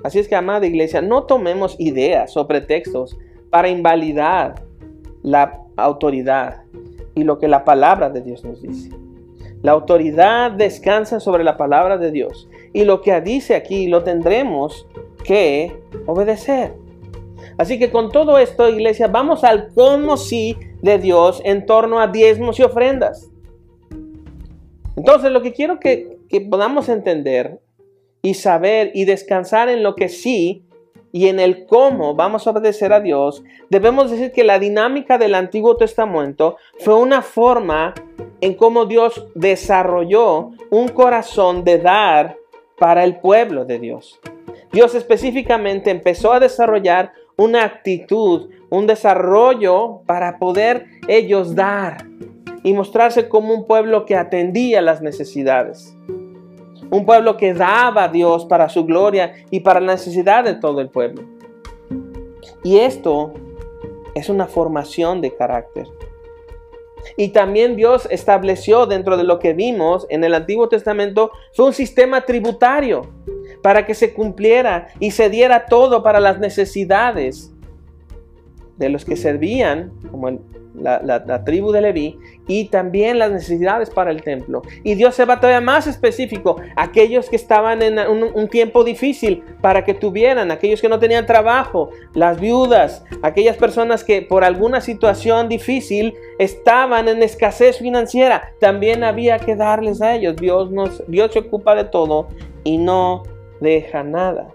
[0.03, 3.17] Así es que, amada iglesia, no tomemos ideas o pretextos
[3.49, 4.55] para invalidar
[5.21, 6.63] la autoridad
[7.13, 8.89] y lo que la palabra de Dios nos dice.
[9.61, 14.87] La autoridad descansa sobre la palabra de Dios y lo que dice aquí lo tendremos
[15.23, 16.73] que obedecer.
[17.61, 22.07] Así que con todo esto, iglesia, vamos al cómo sí de Dios en torno a
[22.07, 23.29] diezmos y ofrendas.
[24.97, 26.17] Entonces, lo que quiero que,
[26.49, 27.59] podamos entender
[28.23, 30.65] y saber y descansar en lo que sí
[31.11, 35.35] y en el cómo vamos a obedecer a Dios, debemos decir que la dinámica del
[35.35, 37.93] Antiguo Testamento fue una forma
[38.41, 42.37] en cómo Dios desarrolló un corazón de dar
[42.79, 44.19] para el pueblo de Dios.
[44.71, 52.05] Dios específicamente empezó a desarrollar una actitud, un desarrollo para poder ellos dar
[52.63, 55.97] y mostrarse como un pueblo que atendía las necesidades.
[56.91, 60.81] Un pueblo que daba a Dios para su gloria y para la necesidad de todo
[60.81, 61.23] el pueblo.
[62.63, 63.33] Y esto
[64.13, 65.87] es una formación de carácter.
[67.17, 71.73] Y también Dios estableció dentro de lo que vimos en el Antiguo Testamento, fue un
[71.73, 73.09] sistema tributario
[73.61, 77.51] para que se cumpliera y se diera todo para las necesidades
[78.77, 80.39] de los que servían, como el
[80.73, 84.61] la, tribu de Leví, y también las necesidades para el templo.
[84.83, 89.83] Y Dios se va todavía más específico, aquellos que estaban en un, tiempo difícil para
[89.83, 95.47] que tuvieran, aquellos que no tenían trabajo, las viudas, aquellas personas que por alguna situación
[95.47, 100.35] difícil estaban en escasez financiera, también había que darles a ellos.
[100.35, 102.27] Dios, nos, Dios se ocupa de todo
[102.63, 103.23] y no
[103.61, 104.51] deja nada.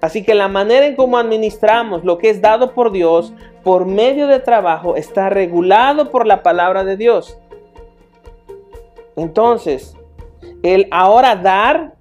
[0.00, 4.26] Así que la manera en cómo administramos lo que es dado por Dios por medio
[4.26, 7.38] de trabajo está regulado por la palabra de Dios.
[9.16, 9.96] Entonces,
[10.62, 11.94] el ahora dar,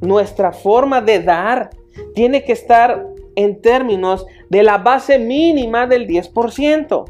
[0.00, 1.70] nuestra forma de dar,
[2.14, 7.04] tiene que estar en términos de la base mínima del 10%.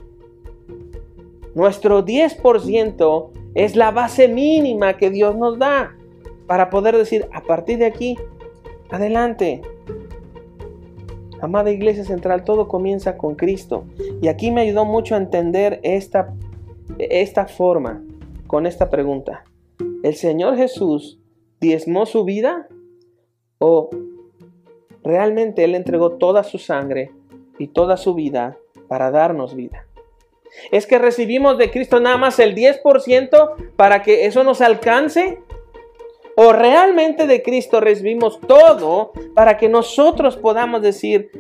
[1.54, 5.96] Nuestro 10% es la base mínima que Dios nos da
[6.46, 8.16] para poder decir, a partir de aquí,
[8.90, 9.62] adelante.
[11.40, 13.84] Amada Iglesia Central, todo comienza con Cristo.
[14.22, 16.34] Y aquí me ayudó mucho a entender esta,
[16.98, 18.02] esta forma
[18.46, 19.44] con esta pregunta.
[20.02, 21.18] ¿El Señor Jesús
[21.60, 22.68] diezmó su vida?
[23.58, 23.90] ¿O
[25.02, 27.12] realmente Él entregó toda su sangre
[27.58, 28.56] y toda su vida
[28.88, 29.86] para darnos vida?
[30.70, 35.38] ¿Es que recibimos de Cristo nada más el 10% para que eso nos alcance?
[36.36, 41.30] O realmente de Cristo recibimos todo para que nosotros podamos decir,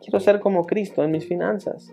[0.00, 1.92] quiero ser como Cristo en mis finanzas.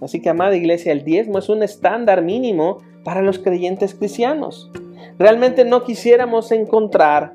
[0.00, 4.70] Así que, amada iglesia, el diezmo es un estándar mínimo para los creyentes cristianos.
[5.18, 7.34] Realmente no quisiéramos encontrar,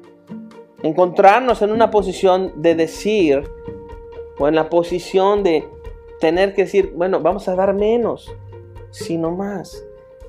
[0.82, 3.44] encontrarnos en una posición de decir,
[4.40, 5.64] o en la posición de
[6.20, 8.36] tener que decir, bueno, vamos a dar menos,
[8.90, 9.85] sino más.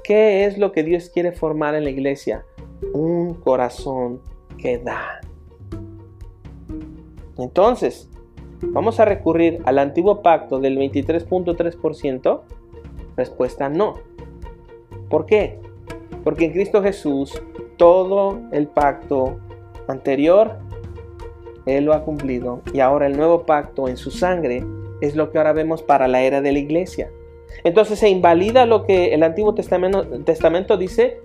[0.06, 2.44] ¿Qué es lo que Dios quiere formar en la iglesia?
[2.92, 4.20] Un corazón
[4.56, 5.20] que da.
[7.36, 8.08] Entonces,
[8.62, 12.40] ¿vamos a recurrir al antiguo pacto del 23.3%?
[13.16, 13.94] Respuesta no.
[15.10, 15.58] ¿Por qué?
[16.22, 17.42] Porque en Cristo Jesús
[17.76, 19.40] todo el pacto
[19.88, 20.52] anterior,
[21.66, 22.62] Él lo ha cumplido.
[22.72, 24.64] Y ahora el nuevo pacto en su sangre
[25.00, 27.10] es lo que ahora vemos para la era de la iglesia.
[27.64, 31.20] Entonces se invalida lo que el Antiguo Testamento, dice,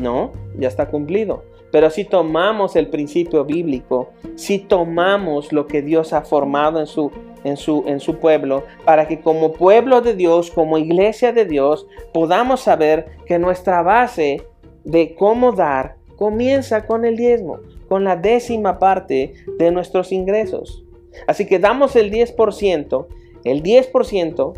[0.00, 1.44] no, ya está cumplido.
[1.70, 7.10] Pero si tomamos el principio bíblico, si tomamos lo que Dios ha formado en su,
[7.44, 11.86] en, su, en su pueblo, para que como pueblo de Dios, como iglesia de Dios,
[12.14, 14.46] podamos saber que nuestra base
[14.84, 20.84] de cómo dar comienza con el diezmo, con la décima parte de nuestros ingresos.
[21.26, 23.06] Así que damos el 10%,
[23.44, 24.52] el 10%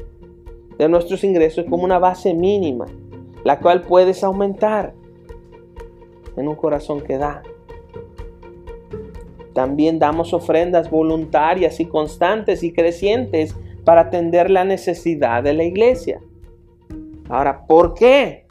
[0.81, 2.87] de nuestros ingresos como una base mínima,
[3.45, 4.95] la cual puedes aumentar
[6.38, 7.43] en un corazón que da.
[9.53, 16.23] También damos ofrendas voluntarias y constantes y crecientes para atender la necesidad de la iglesia.
[17.29, 18.47] Ahora, ¿por qué?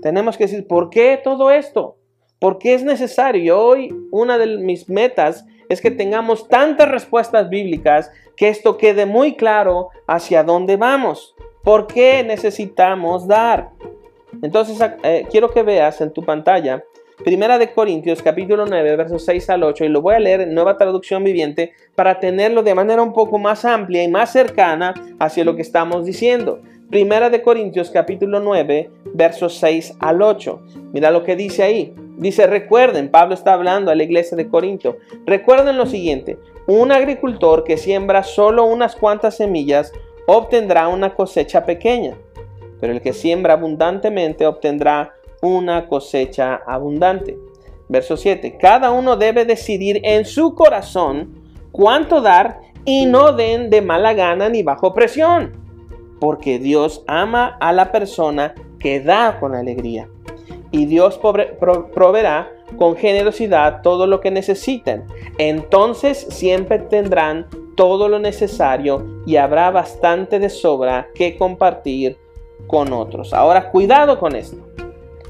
[0.00, 1.98] Tenemos que decir, ¿por qué todo esto?
[2.38, 3.58] ¿Por qué es necesario?
[3.58, 9.36] Hoy una de mis metas es que tengamos tantas respuestas bíblicas que esto quede muy
[9.36, 11.34] claro hacia dónde vamos.
[11.62, 13.70] ¿Por qué necesitamos dar?
[14.42, 16.82] Entonces, eh, quiero que veas en tu pantalla
[17.22, 20.52] Primera de Corintios capítulo 9 versos 6 al 8 y lo voy a leer en
[20.52, 25.44] nueva traducción viviente para tenerlo de manera un poco más amplia y más cercana hacia
[25.44, 26.60] lo que estamos diciendo.
[26.94, 30.62] Primera de Corintios capítulo 9 versos 6 al 8.
[30.92, 31.92] Mira lo que dice ahí.
[32.18, 34.98] Dice, recuerden, Pablo está hablando a la iglesia de Corinto.
[35.26, 39.90] Recuerden lo siguiente, un agricultor que siembra solo unas cuantas semillas
[40.28, 42.16] obtendrá una cosecha pequeña,
[42.80, 47.36] pero el que siembra abundantemente obtendrá una cosecha abundante.
[47.88, 48.56] Verso 7.
[48.56, 51.42] Cada uno debe decidir en su corazón
[51.72, 55.63] cuánto dar y no den de mala gana ni bajo presión,
[56.24, 60.08] porque Dios ama a la persona que da con alegría.
[60.70, 65.04] Y Dios proveerá con generosidad todo lo que necesiten.
[65.36, 67.46] Entonces siempre tendrán
[67.76, 72.16] todo lo necesario y habrá bastante de sobra que compartir
[72.68, 73.34] con otros.
[73.34, 74.56] Ahora, cuidado con esto.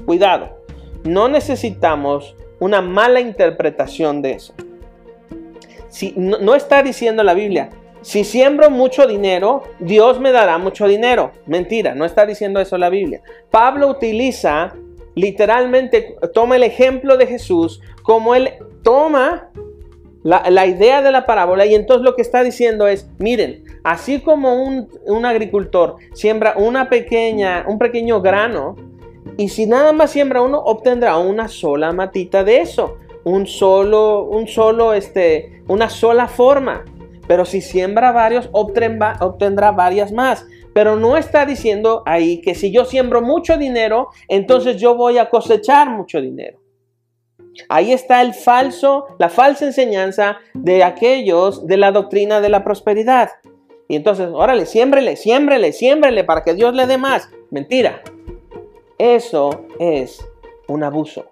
[0.05, 0.61] Cuidado.
[1.03, 4.53] No necesitamos una mala interpretación de eso.
[5.89, 7.69] Si, no, está diciendo la Biblia,
[8.05, 11.31] si siembro mucho dinero, Dios me dará mucho dinero.
[11.47, 13.23] Mentira, no está diciendo eso la Biblia.
[13.49, 14.75] Pablo utiliza
[15.15, 18.51] literalmente, toma el ejemplo de Jesús como él
[18.83, 19.49] toma
[20.21, 24.63] la, idea de la parábola y entonces lo que está diciendo es, miren, así como
[24.63, 28.75] un, un, agricultor siembra una pequeña, un pequeño grano,
[29.35, 34.47] y si nada más siembra uno, obtendrá una sola matita de eso, un solo, un
[34.47, 36.85] solo, este, una sola forma.
[37.27, 40.45] Pero si siembra varios, obtendrá, varias más.
[40.73, 45.29] Pero no está diciendo ahí que si yo siembro mucho dinero, entonces yo voy a
[45.29, 46.59] cosechar mucho dinero.
[47.69, 53.29] Ahí está el falso, la falsa enseñanza de aquellos de la doctrina de la prosperidad.
[53.87, 57.29] Y entonces, órale, siémbrele, siémbrele, siémbrele para que Dios le dé más.
[57.51, 58.01] Mentira.
[58.97, 60.25] Eso es
[60.67, 61.25] un abuso.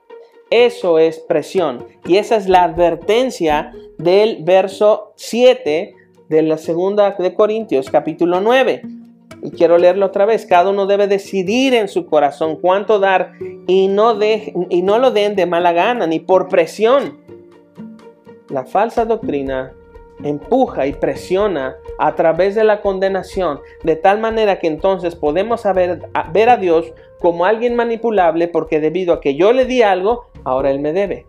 [0.49, 1.87] Eso es presión.
[2.05, 5.95] Y esa es la advertencia del verso 7
[6.29, 8.81] de la segunda de Corintios, capítulo 9.
[9.43, 10.45] Y quiero leerlo otra vez.
[10.45, 13.33] Cada uno debe decidir en su corazón cuánto dar
[13.67, 17.19] y no, de, y no lo den de mala gana ni por presión.
[18.49, 19.73] La falsa doctrina
[20.23, 25.63] empuja y presiona a través de la condenación, de tal manera que entonces podemos
[26.33, 30.71] ver a Dios como alguien manipulable porque debido a que yo le di algo, ahora
[30.71, 31.25] Él me debe.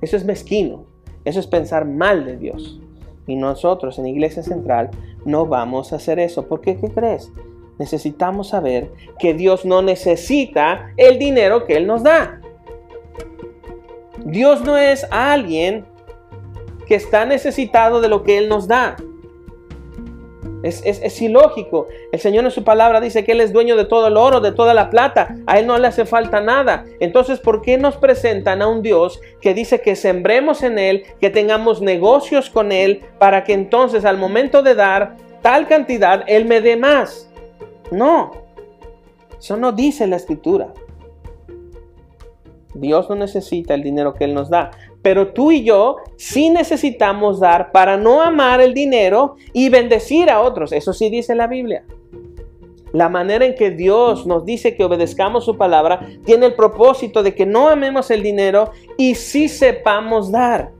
[0.00, 0.86] Eso es mezquino,
[1.24, 2.80] eso es pensar mal de Dios.
[3.26, 4.90] Y nosotros en Iglesia Central
[5.24, 6.46] no vamos a hacer eso.
[6.46, 6.76] ¿Por qué?
[6.76, 7.30] ¿Qué crees?
[7.78, 12.40] Necesitamos saber que Dios no necesita el dinero que Él nos da.
[14.24, 15.86] Dios no es alguien
[16.86, 18.96] que está necesitado de lo que Él nos da.
[20.62, 21.88] Es, ilógico.
[22.12, 24.52] El Señor en su palabra dice que Él es dueño de todo el oro, de
[24.52, 25.36] toda la plata.
[25.46, 26.84] A Él no le hace falta nada.
[27.00, 31.30] Entonces, ¿por qué nos presentan a un Dios que dice que sembremos en Él, que
[31.30, 36.60] tengamos negocios con Él, para que entonces al momento de dar tal cantidad, Él me
[36.60, 37.30] dé más?
[37.90, 38.32] No.
[39.38, 40.68] Eso no dice la escritura.
[42.74, 44.70] Dios no necesita el dinero que Él nos da.
[45.02, 50.40] Pero tú y yo sí necesitamos dar para no amar el dinero y bendecir a
[50.40, 50.72] otros.
[50.72, 51.84] Eso sí dice la Biblia.
[52.92, 57.34] La manera en que Dios nos dice que obedezcamos su palabra tiene el propósito de
[57.34, 60.72] que no amemos el dinero y sí sepamos dar.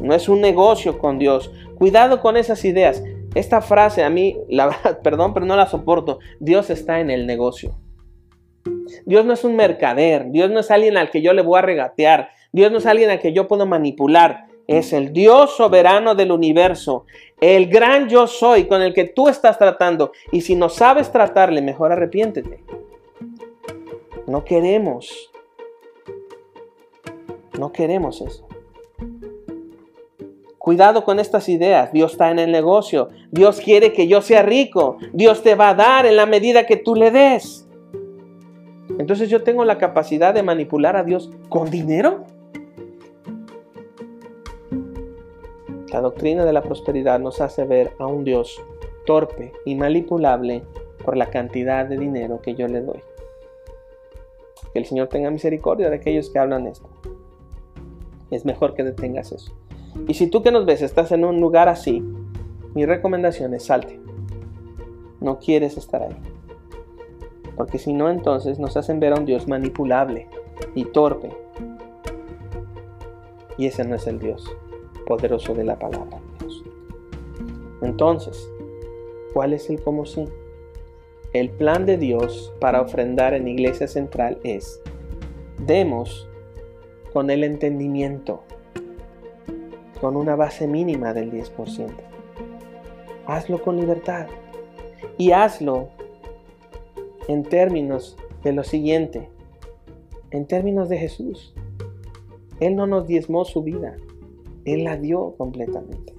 [0.00, 1.52] No es un negocio con Dios.
[1.76, 3.02] Cuidado con esas ideas.
[3.34, 6.18] Esta frase a mí, la verdad, perdón, pero no la soporto.
[6.40, 7.74] Dios está en el negocio.
[9.06, 11.62] Dios no es un mercader, Dios no es alguien al que yo le voy a
[11.62, 16.32] regatear, Dios no es alguien al que yo puedo manipular, es el Dios soberano del
[16.32, 17.04] universo,
[17.42, 20.12] el gran yo soy con el que tú estás tratando.
[20.30, 22.62] Y si no sabes tratarle, mejor arrepiéntete.
[24.28, 25.32] No queremos.
[27.58, 28.46] No queremos eso.
[30.56, 31.92] Cuidado con estas ideas.
[31.92, 33.08] Dios está en el negocio.
[33.32, 34.98] Dios quiere que yo sea rico.
[35.12, 37.66] Dios te va a dar en la medida que tú le des.
[39.02, 42.22] Entonces yo tengo la capacidad de manipular a Dios con dinero.
[45.92, 48.62] La doctrina de la prosperidad nos hace ver a un Dios
[49.04, 50.62] torpe y manipulable
[51.04, 53.00] por la cantidad de dinero que yo le doy.
[54.72, 56.88] Que el Señor tenga misericordia de aquellos que hablan esto.
[58.30, 59.52] Es mejor que detengas eso.
[60.06, 62.04] Y si tú que nos ves estás en un lugar así,
[62.72, 63.98] mi recomendación es salte.
[65.20, 66.16] No quieres estar ahí.
[67.56, 70.28] Porque si no, entonces nos hacen ver a un Dios manipulable
[70.74, 71.30] y torpe.
[73.58, 74.50] Y ese no es el Dios
[75.06, 76.64] poderoso de la palabra de Dios.
[77.82, 78.50] Entonces,
[79.32, 80.24] ¿cuál es el cómo sí?
[81.32, 84.80] El plan de Dios para ofrendar en Iglesia Central es,
[85.58, 86.28] demos
[87.12, 88.42] con el entendimiento,
[90.00, 91.90] con una base mínima del 10%.
[93.26, 94.26] Hazlo con libertad
[95.16, 95.90] y hazlo
[97.28, 99.28] en términos de lo siguiente,
[100.30, 101.54] en términos de Jesús.
[102.60, 103.96] Él no nos diezmó su vida,
[104.64, 106.14] Él la dio completamente.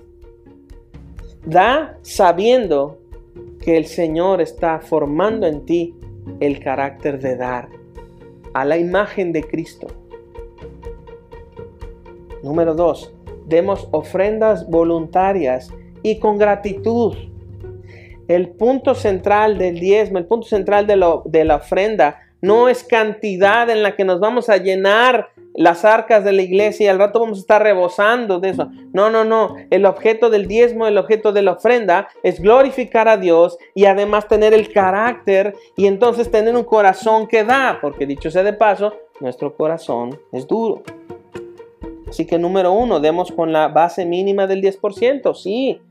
[1.45, 2.99] Da sabiendo
[3.61, 5.95] que el Señor está formando en ti
[6.39, 7.69] el carácter de dar
[8.53, 9.87] a la imagen de Cristo.
[12.43, 13.13] Número dos,
[13.47, 17.15] demos ofrendas voluntarias y con gratitud
[18.35, 22.83] el punto central del diezmo, el punto central de, lo, de la ofrenda, no es
[22.83, 26.99] cantidad en la que nos vamos a llenar las arcas de la iglesia y al
[26.99, 28.69] rato vamos a estar rebosando de eso.
[28.91, 29.55] No, no, no.
[29.69, 34.27] El objeto del diezmo, el objeto de la ofrenda es glorificar a Dios y además
[34.27, 38.93] tener el carácter y entonces tener un corazón que da, porque dicho sea de paso,
[39.21, 40.83] nuestro corazón es duro.
[42.09, 45.81] Así que número uno, demos con la base mínima del 10%, sí.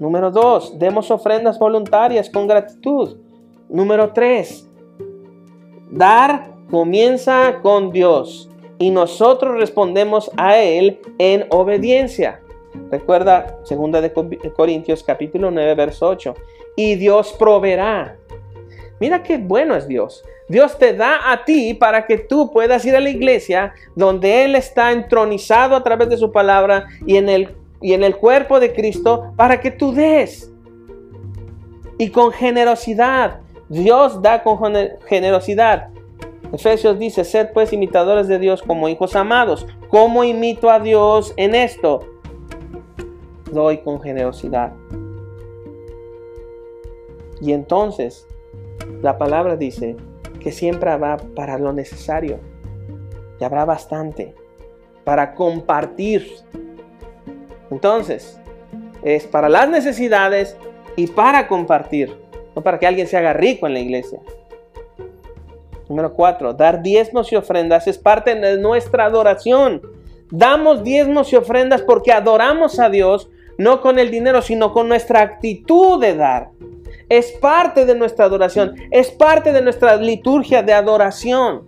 [0.00, 3.16] Número dos, demos ofrendas voluntarias con gratitud.
[3.68, 4.68] Número tres,
[5.90, 8.48] dar comienza con Dios.
[8.80, 12.40] y nosotros respondemos a Él en obediencia.
[12.92, 14.12] Recuerda 2 de
[14.54, 16.34] Corintios capítulo 9, verso 8.
[16.76, 18.16] Y Dios proveerá.
[19.00, 20.24] Mira qué bueno es Dios.
[20.48, 24.54] Dios te da a ti para que tú puedas ir a la iglesia donde Él
[24.54, 28.72] está entronizado a través de su palabra y en el, y en el cuerpo de
[28.72, 30.52] Cristo para que tú des.
[31.98, 33.40] Y con generosidad.
[33.68, 34.58] Dios da con
[35.06, 35.90] generosidad.
[36.52, 39.66] Efesios dice, sed pues imitadores de Dios como hijos amados.
[39.90, 42.00] ¿Cómo imito a Dios en esto?
[43.52, 44.72] Doy con generosidad.
[47.40, 48.26] Y entonces,
[49.02, 49.96] la palabra dice
[50.40, 52.40] que siempre habrá para lo necesario.
[53.40, 54.34] Y habrá bastante
[55.04, 56.26] para compartir.
[57.70, 58.40] Entonces,
[59.02, 60.56] es para las necesidades
[60.96, 62.14] y para compartir.
[62.54, 64.18] No para que alguien se haga rico en la iglesia.
[65.88, 69.80] Número cuatro, dar diezmos y ofrendas es parte de nuestra adoración.
[70.30, 75.22] Damos diezmos y ofrendas porque adoramos a Dios, no con el dinero, sino con nuestra
[75.22, 76.50] actitud de dar.
[77.08, 81.66] Es parte de nuestra adoración, es parte de nuestra liturgia de adoración.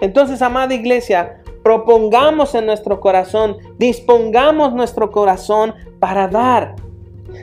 [0.00, 6.76] Entonces, amada iglesia, propongamos en nuestro corazón, dispongamos nuestro corazón para dar.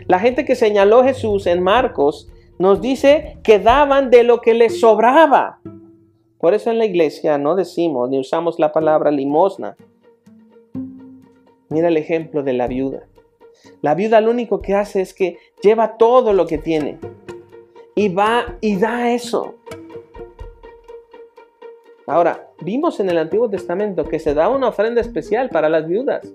[0.08, 4.80] La gente que señaló Jesús en Marcos nos dice que daban de lo que les
[4.80, 5.60] sobraba.
[6.40, 9.78] Por eso en la iglesia no decimos ni usamos la palabra limosna.
[11.70, 13.04] Mira el ejemplo de la viuda.
[13.84, 16.98] La viuda lo único que hace es que lleva todo lo que tiene
[17.94, 19.54] y va y da eso.
[22.08, 26.34] Ahora, vimos en el Antiguo Testamento que se da una ofrenda especial para las viudas.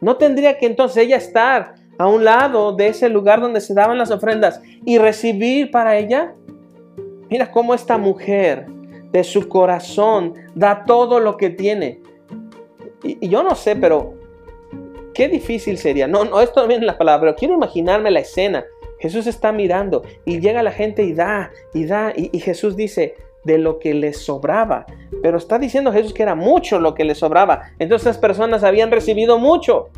[0.00, 3.98] ¿No tendría que entonces ella estar a un lado de ese lugar donde se daban
[3.98, 6.34] las ofrendas y recibir para ella.
[7.30, 8.66] Mira cómo esta mujer
[9.12, 12.00] de su corazón da todo lo que tiene.
[13.02, 14.14] Y, yo no sé, pero
[15.14, 16.06] qué difícil sería.
[16.06, 18.64] No, no, esto no la palabra, pero quiero imaginarme la escena.
[18.98, 23.14] Jesús está mirando y llega la gente y da, y da, y Jesús dice,
[23.46, 24.84] de lo que le sobraba.
[25.22, 27.62] Pero está diciendo Jesús que era mucho lo que le sobraba.
[27.78, 29.88] Entonces las personas habían recibido mucho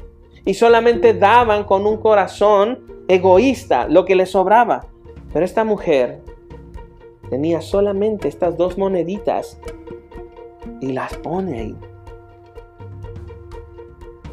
[0.44, 4.86] y solamente daban con un corazón egoísta lo que les sobraba.
[5.32, 6.20] Pero esta mujer
[7.30, 9.58] tenía solamente estas dos moneditas
[10.80, 11.76] y las pone ahí.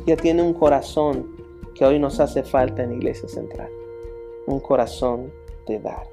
[0.05, 1.35] Ya tiene un corazón
[1.73, 3.69] que hoy nos hace falta en Iglesia Central.
[4.45, 5.31] Un corazón
[5.67, 6.07] de dar.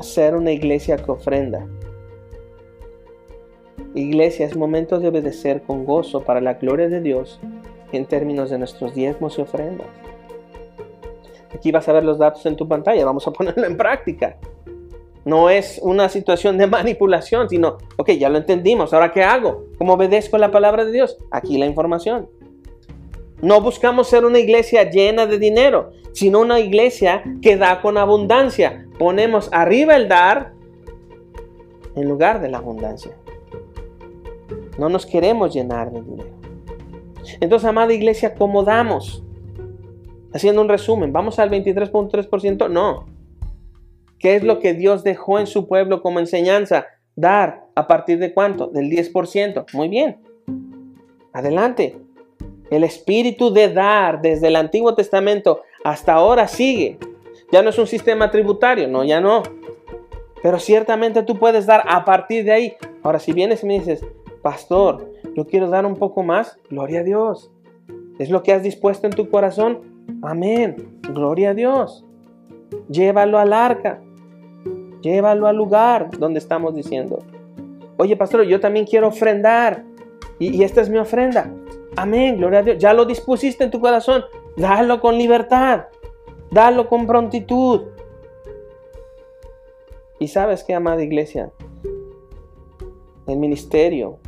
[0.00, 1.66] Ser una iglesia que ofrenda
[3.94, 7.40] Iglesia, es momento de obedecer con gozo para la gloria de Dios
[7.92, 9.86] en términos de nuestros diezmos y ofrendas.
[11.54, 14.36] Aquí vas a ver los datos en tu pantalla, vamos a ponerlo en práctica.
[15.24, 19.66] No es una situación de manipulación, sino, ok, ya lo entendimos, ahora ¿qué hago?
[19.76, 21.18] ¿Cómo obedezco la palabra de Dios?
[21.30, 22.28] Aquí la información.
[23.40, 28.86] No buscamos ser una iglesia llena de dinero, sino una iglesia que da con abundancia.
[28.98, 30.52] Ponemos arriba el dar
[31.94, 33.12] en lugar de la abundancia.
[34.76, 36.30] No nos queremos llenar de dinero.
[37.40, 39.22] Entonces, amada iglesia, ¿cómo damos?
[40.32, 42.68] Haciendo un resumen, ¿vamos al 23.3%?
[42.70, 43.06] No.
[44.18, 46.86] ¿Qué es lo que Dios dejó en su pueblo como enseñanza?
[47.14, 47.66] Dar.
[47.74, 48.66] ¿A partir de cuánto?
[48.66, 49.66] Del 10%.
[49.72, 50.18] Muy bien.
[51.32, 51.96] Adelante.
[52.70, 56.98] El espíritu de dar desde el Antiguo Testamento hasta ahora sigue.
[57.50, 59.42] Ya no es un sistema tributario, no, ya no.
[60.42, 62.76] Pero ciertamente tú puedes dar a partir de ahí.
[63.02, 64.04] Ahora, si vienes y me dices,
[64.42, 67.50] pastor, yo quiero dar un poco más, gloria a Dios.
[68.18, 69.80] ¿Es lo que has dispuesto en tu corazón?
[70.22, 72.04] Amén, gloria a Dios.
[72.88, 74.00] Llévalo al arca,
[75.00, 77.20] llévalo al lugar donde estamos diciendo.
[77.96, 79.84] Oye, pastor, yo también quiero ofrendar
[80.38, 81.50] y, y esta es mi ofrenda.
[82.00, 82.78] Amén, gloria a Dios.
[82.78, 84.24] Ya lo dispusiste en tu corazón,
[84.56, 85.86] dalo con libertad,
[86.52, 87.88] dalo con prontitud.
[90.20, 91.50] Y sabes qué, amada iglesia,
[93.26, 94.20] el ministerio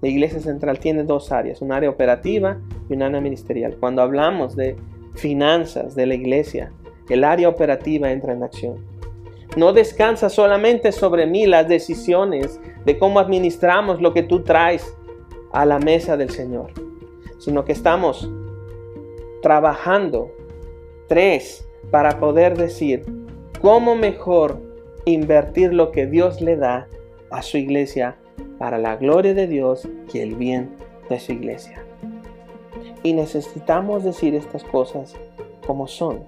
[0.00, 3.76] la iglesia central tiene dos áreas, un área operativa y un área ministerial.
[3.78, 4.76] Cuando hablamos de
[5.14, 6.72] finanzas de la iglesia,
[7.08, 8.84] el área operativa entra en acción.
[9.56, 14.97] No descansa solamente sobre mí las decisiones de cómo administramos lo que tú traes
[15.52, 16.72] a la mesa del Señor,
[17.38, 18.30] sino que estamos
[19.42, 20.30] trabajando
[21.08, 23.04] tres para poder decir
[23.60, 24.60] cómo mejor
[25.04, 26.88] invertir lo que Dios le da
[27.30, 28.16] a su iglesia
[28.58, 30.76] para la gloria de Dios y el bien
[31.08, 31.84] de su iglesia.
[33.02, 35.14] Y necesitamos decir estas cosas
[35.66, 36.24] como son.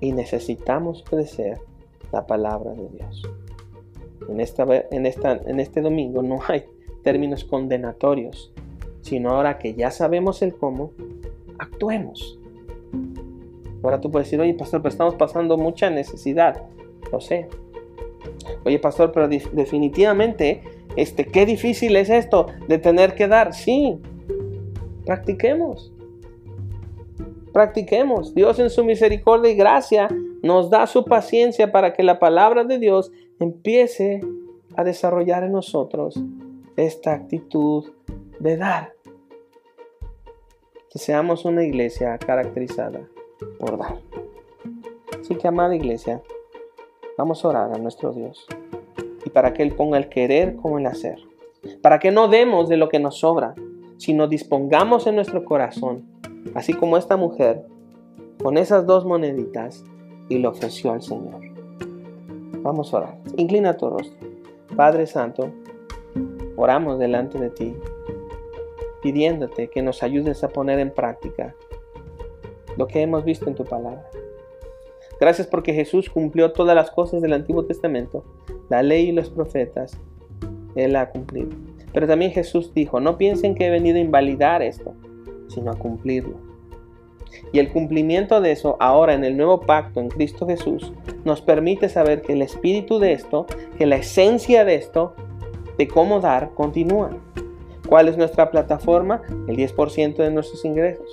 [0.00, 1.58] Y necesitamos crecer
[2.12, 3.22] la palabra de Dios.
[4.28, 6.64] En, esta, en, esta, en este domingo no hay
[7.02, 8.52] términos condenatorios,
[9.00, 10.92] sino ahora que ya sabemos el cómo,
[11.58, 12.38] actuemos.
[13.82, 16.62] Ahora tú puedes decir, oye pastor, pero estamos pasando mucha necesidad.
[17.12, 17.48] Lo sé.
[18.64, 20.62] Oye pastor, pero definitivamente,
[20.96, 23.54] este, qué difícil es esto de tener que dar.
[23.54, 23.98] Sí,
[25.04, 25.92] practiquemos.
[27.52, 28.34] Practiquemos.
[28.34, 30.08] Dios en su misericordia y gracia
[30.42, 34.20] nos da su paciencia para que la palabra de Dios empiece
[34.76, 36.20] a desarrollar en nosotros
[36.76, 37.92] esta actitud
[38.38, 38.92] de dar.
[40.90, 43.08] Que seamos una iglesia caracterizada
[43.58, 43.98] por dar.
[45.20, 46.22] Así que, amada iglesia,
[47.18, 48.46] vamos a orar a nuestro Dios.
[49.24, 51.18] Y para que Él ponga el querer como el hacer.
[51.82, 53.54] Para que no demos de lo que nos sobra,
[53.96, 56.04] sino dispongamos en nuestro corazón,
[56.54, 57.66] así como esta mujer,
[58.42, 59.84] con esas dos moneditas,
[60.28, 61.55] y lo ofreció al Señor.
[62.66, 63.18] Vamos a orar.
[63.36, 64.18] Inclina tu rostro.
[64.74, 65.52] Padre Santo,
[66.56, 67.76] oramos delante de ti,
[69.02, 71.54] pidiéndote que nos ayudes a poner en práctica
[72.76, 74.04] lo que hemos visto en tu palabra.
[75.20, 78.24] Gracias porque Jesús cumplió todas las cosas del Antiguo Testamento,
[78.68, 79.96] la ley y los profetas.
[80.74, 81.50] Él ha cumplido.
[81.92, 84.92] Pero también Jesús dijo, no piensen que he venido a invalidar esto,
[85.46, 86.45] sino a cumplirlo.
[87.52, 90.92] Y el cumplimiento de eso ahora en el nuevo pacto en Cristo Jesús
[91.24, 93.46] nos permite saber que el espíritu de esto,
[93.78, 95.14] que la esencia de esto,
[95.78, 97.10] de cómo dar, continúa.
[97.88, 99.22] ¿Cuál es nuestra plataforma?
[99.46, 101.08] El 10% de nuestros ingresos.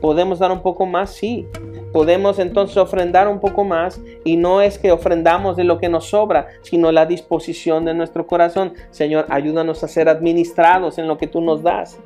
[0.00, 1.10] ¿Podemos dar un poco más?
[1.10, 1.46] Sí.
[1.92, 6.06] Podemos entonces ofrendar un poco más y no es que ofrendamos de lo que nos
[6.08, 8.72] sobra, sino la disposición de nuestro corazón.
[8.90, 11.98] Señor, ayúdanos a ser administrados en lo que tú nos das.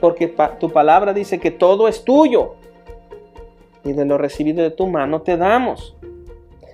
[0.00, 2.56] Porque tu palabra dice que todo es tuyo
[3.84, 5.96] y de lo recibido de tu mano te damos.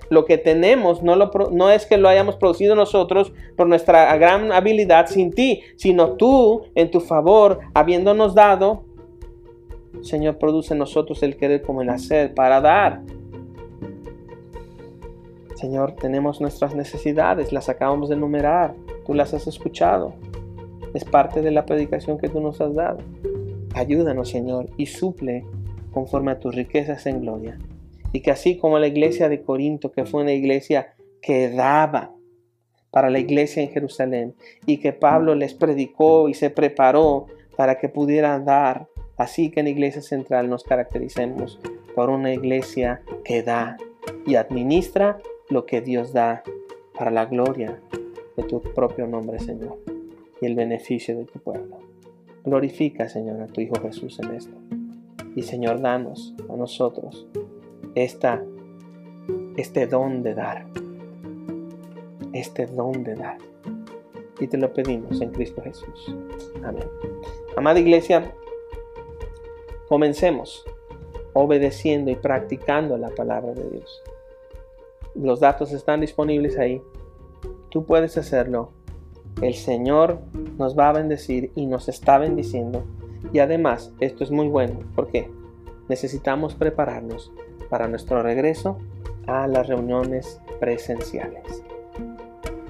[0.09, 5.31] Lo que tenemos no, es que lo hayamos producido nosotros por nuestra gran habilidad sin
[5.31, 8.83] ti, sino tú en tu favor, habiéndonos dado,
[10.01, 13.03] Señor, produce nosotros el querer como el hacer para dar.
[15.55, 18.73] Señor, tenemos nuestras necesidades, las acabamos de enumerar,
[19.05, 20.13] tú las has escuchado.
[20.93, 22.97] Es parte de la predicación que tú nos has dado.
[23.75, 25.45] Ayúdanos, Señor, y suple
[25.91, 27.57] conforme a tus riquezas en gloria.
[28.13, 32.13] Y que así como la iglesia de Corinto, que fue una iglesia que daba
[32.91, 34.35] para la iglesia en Jerusalén,
[34.65, 38.87] y que Pablo les predicó y se preparó para que pudieran dar,
[39.17, 41.59] así que en la iglesia central nos caractericemos
[41.95, 43.77] por una iglesia que da
[44.25, 45.19] y administra
[45.49, 46.43] lo que Dios da
[46.97, 47.79] para la gloria
[48.35, 49.77] de tu propio nombre, Señor,
[50.41, 51.79] y el beneficio de tu pueblo.
[52.43, 54.80] Glorifica, Señor, a tu Hijo Jesús en esto.
[55.35, 57.27] Y Señor, danos a nosotros
[57.95, 60.65] este don de dar.
[62.33, 63.37] Este don de dar.
[64.39, 66.15] Y te lo pedimos en Cristo Jesús.
[66.63, 66.87] Amén.
[67.55, 68.33] Amada iglesia,
[69.87, 70.65] comencemos
[71.33, 74.01] obedeciendo y practicando la palabra de Dios.
[75.15, 76.81] Los datos están disponibles ahí.
[77.69, 78.71] Tú puedes hacerlo.
[79.41, 80.19] El Señor
[80.57, 82.83] nos va a bendecir y nos está bendiciendo
[83.33, 85.29] y además, esto es muy bueno porque
[85.89, 87.31] necesitamos prepararnos
[87.69, 88.77] para nuestro regreso
[89.27, 91.63] a las reuniones presenciales.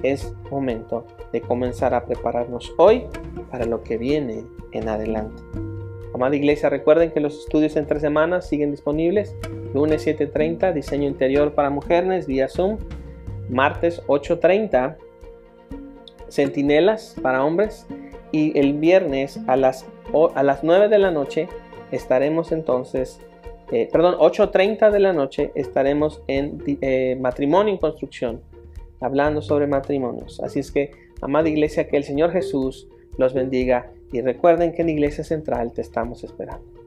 [0.03, 3.05] Es momento de comenzar a prepararnos hoy
[3.49, 5.41] para lo que viene en adelante.
[6.13, 9.35] Amada iglesia, recuerden que los estudios en tres semanas siguen disponibles.
[9.73, 12.77] Lunes 7.30, diseño interior para mujeres vía Zoom.
[13.49, 14.97] Martes 8.30,
[16.29, 17.87] centinelas para hombres.
[18.33, 19.85] Y el viernes a las
[20.35, 21.47] a las 9 de la noche
[21.91, 23.19] estaremos entonces,
[23.71, 28.41] eh, perdón, 8.30 de la noche estaremos en eh, matrimonio en construcción,
[28.99, 30.39] hablando sobre matrimonios.
[30.41, 30.91] Así es que,
[31.21, 32.87] amada iglesia, que el Señor Jesús
[33.17, 36.80] los bendiga y recuerden que en Iglesia Central te estamos esperando.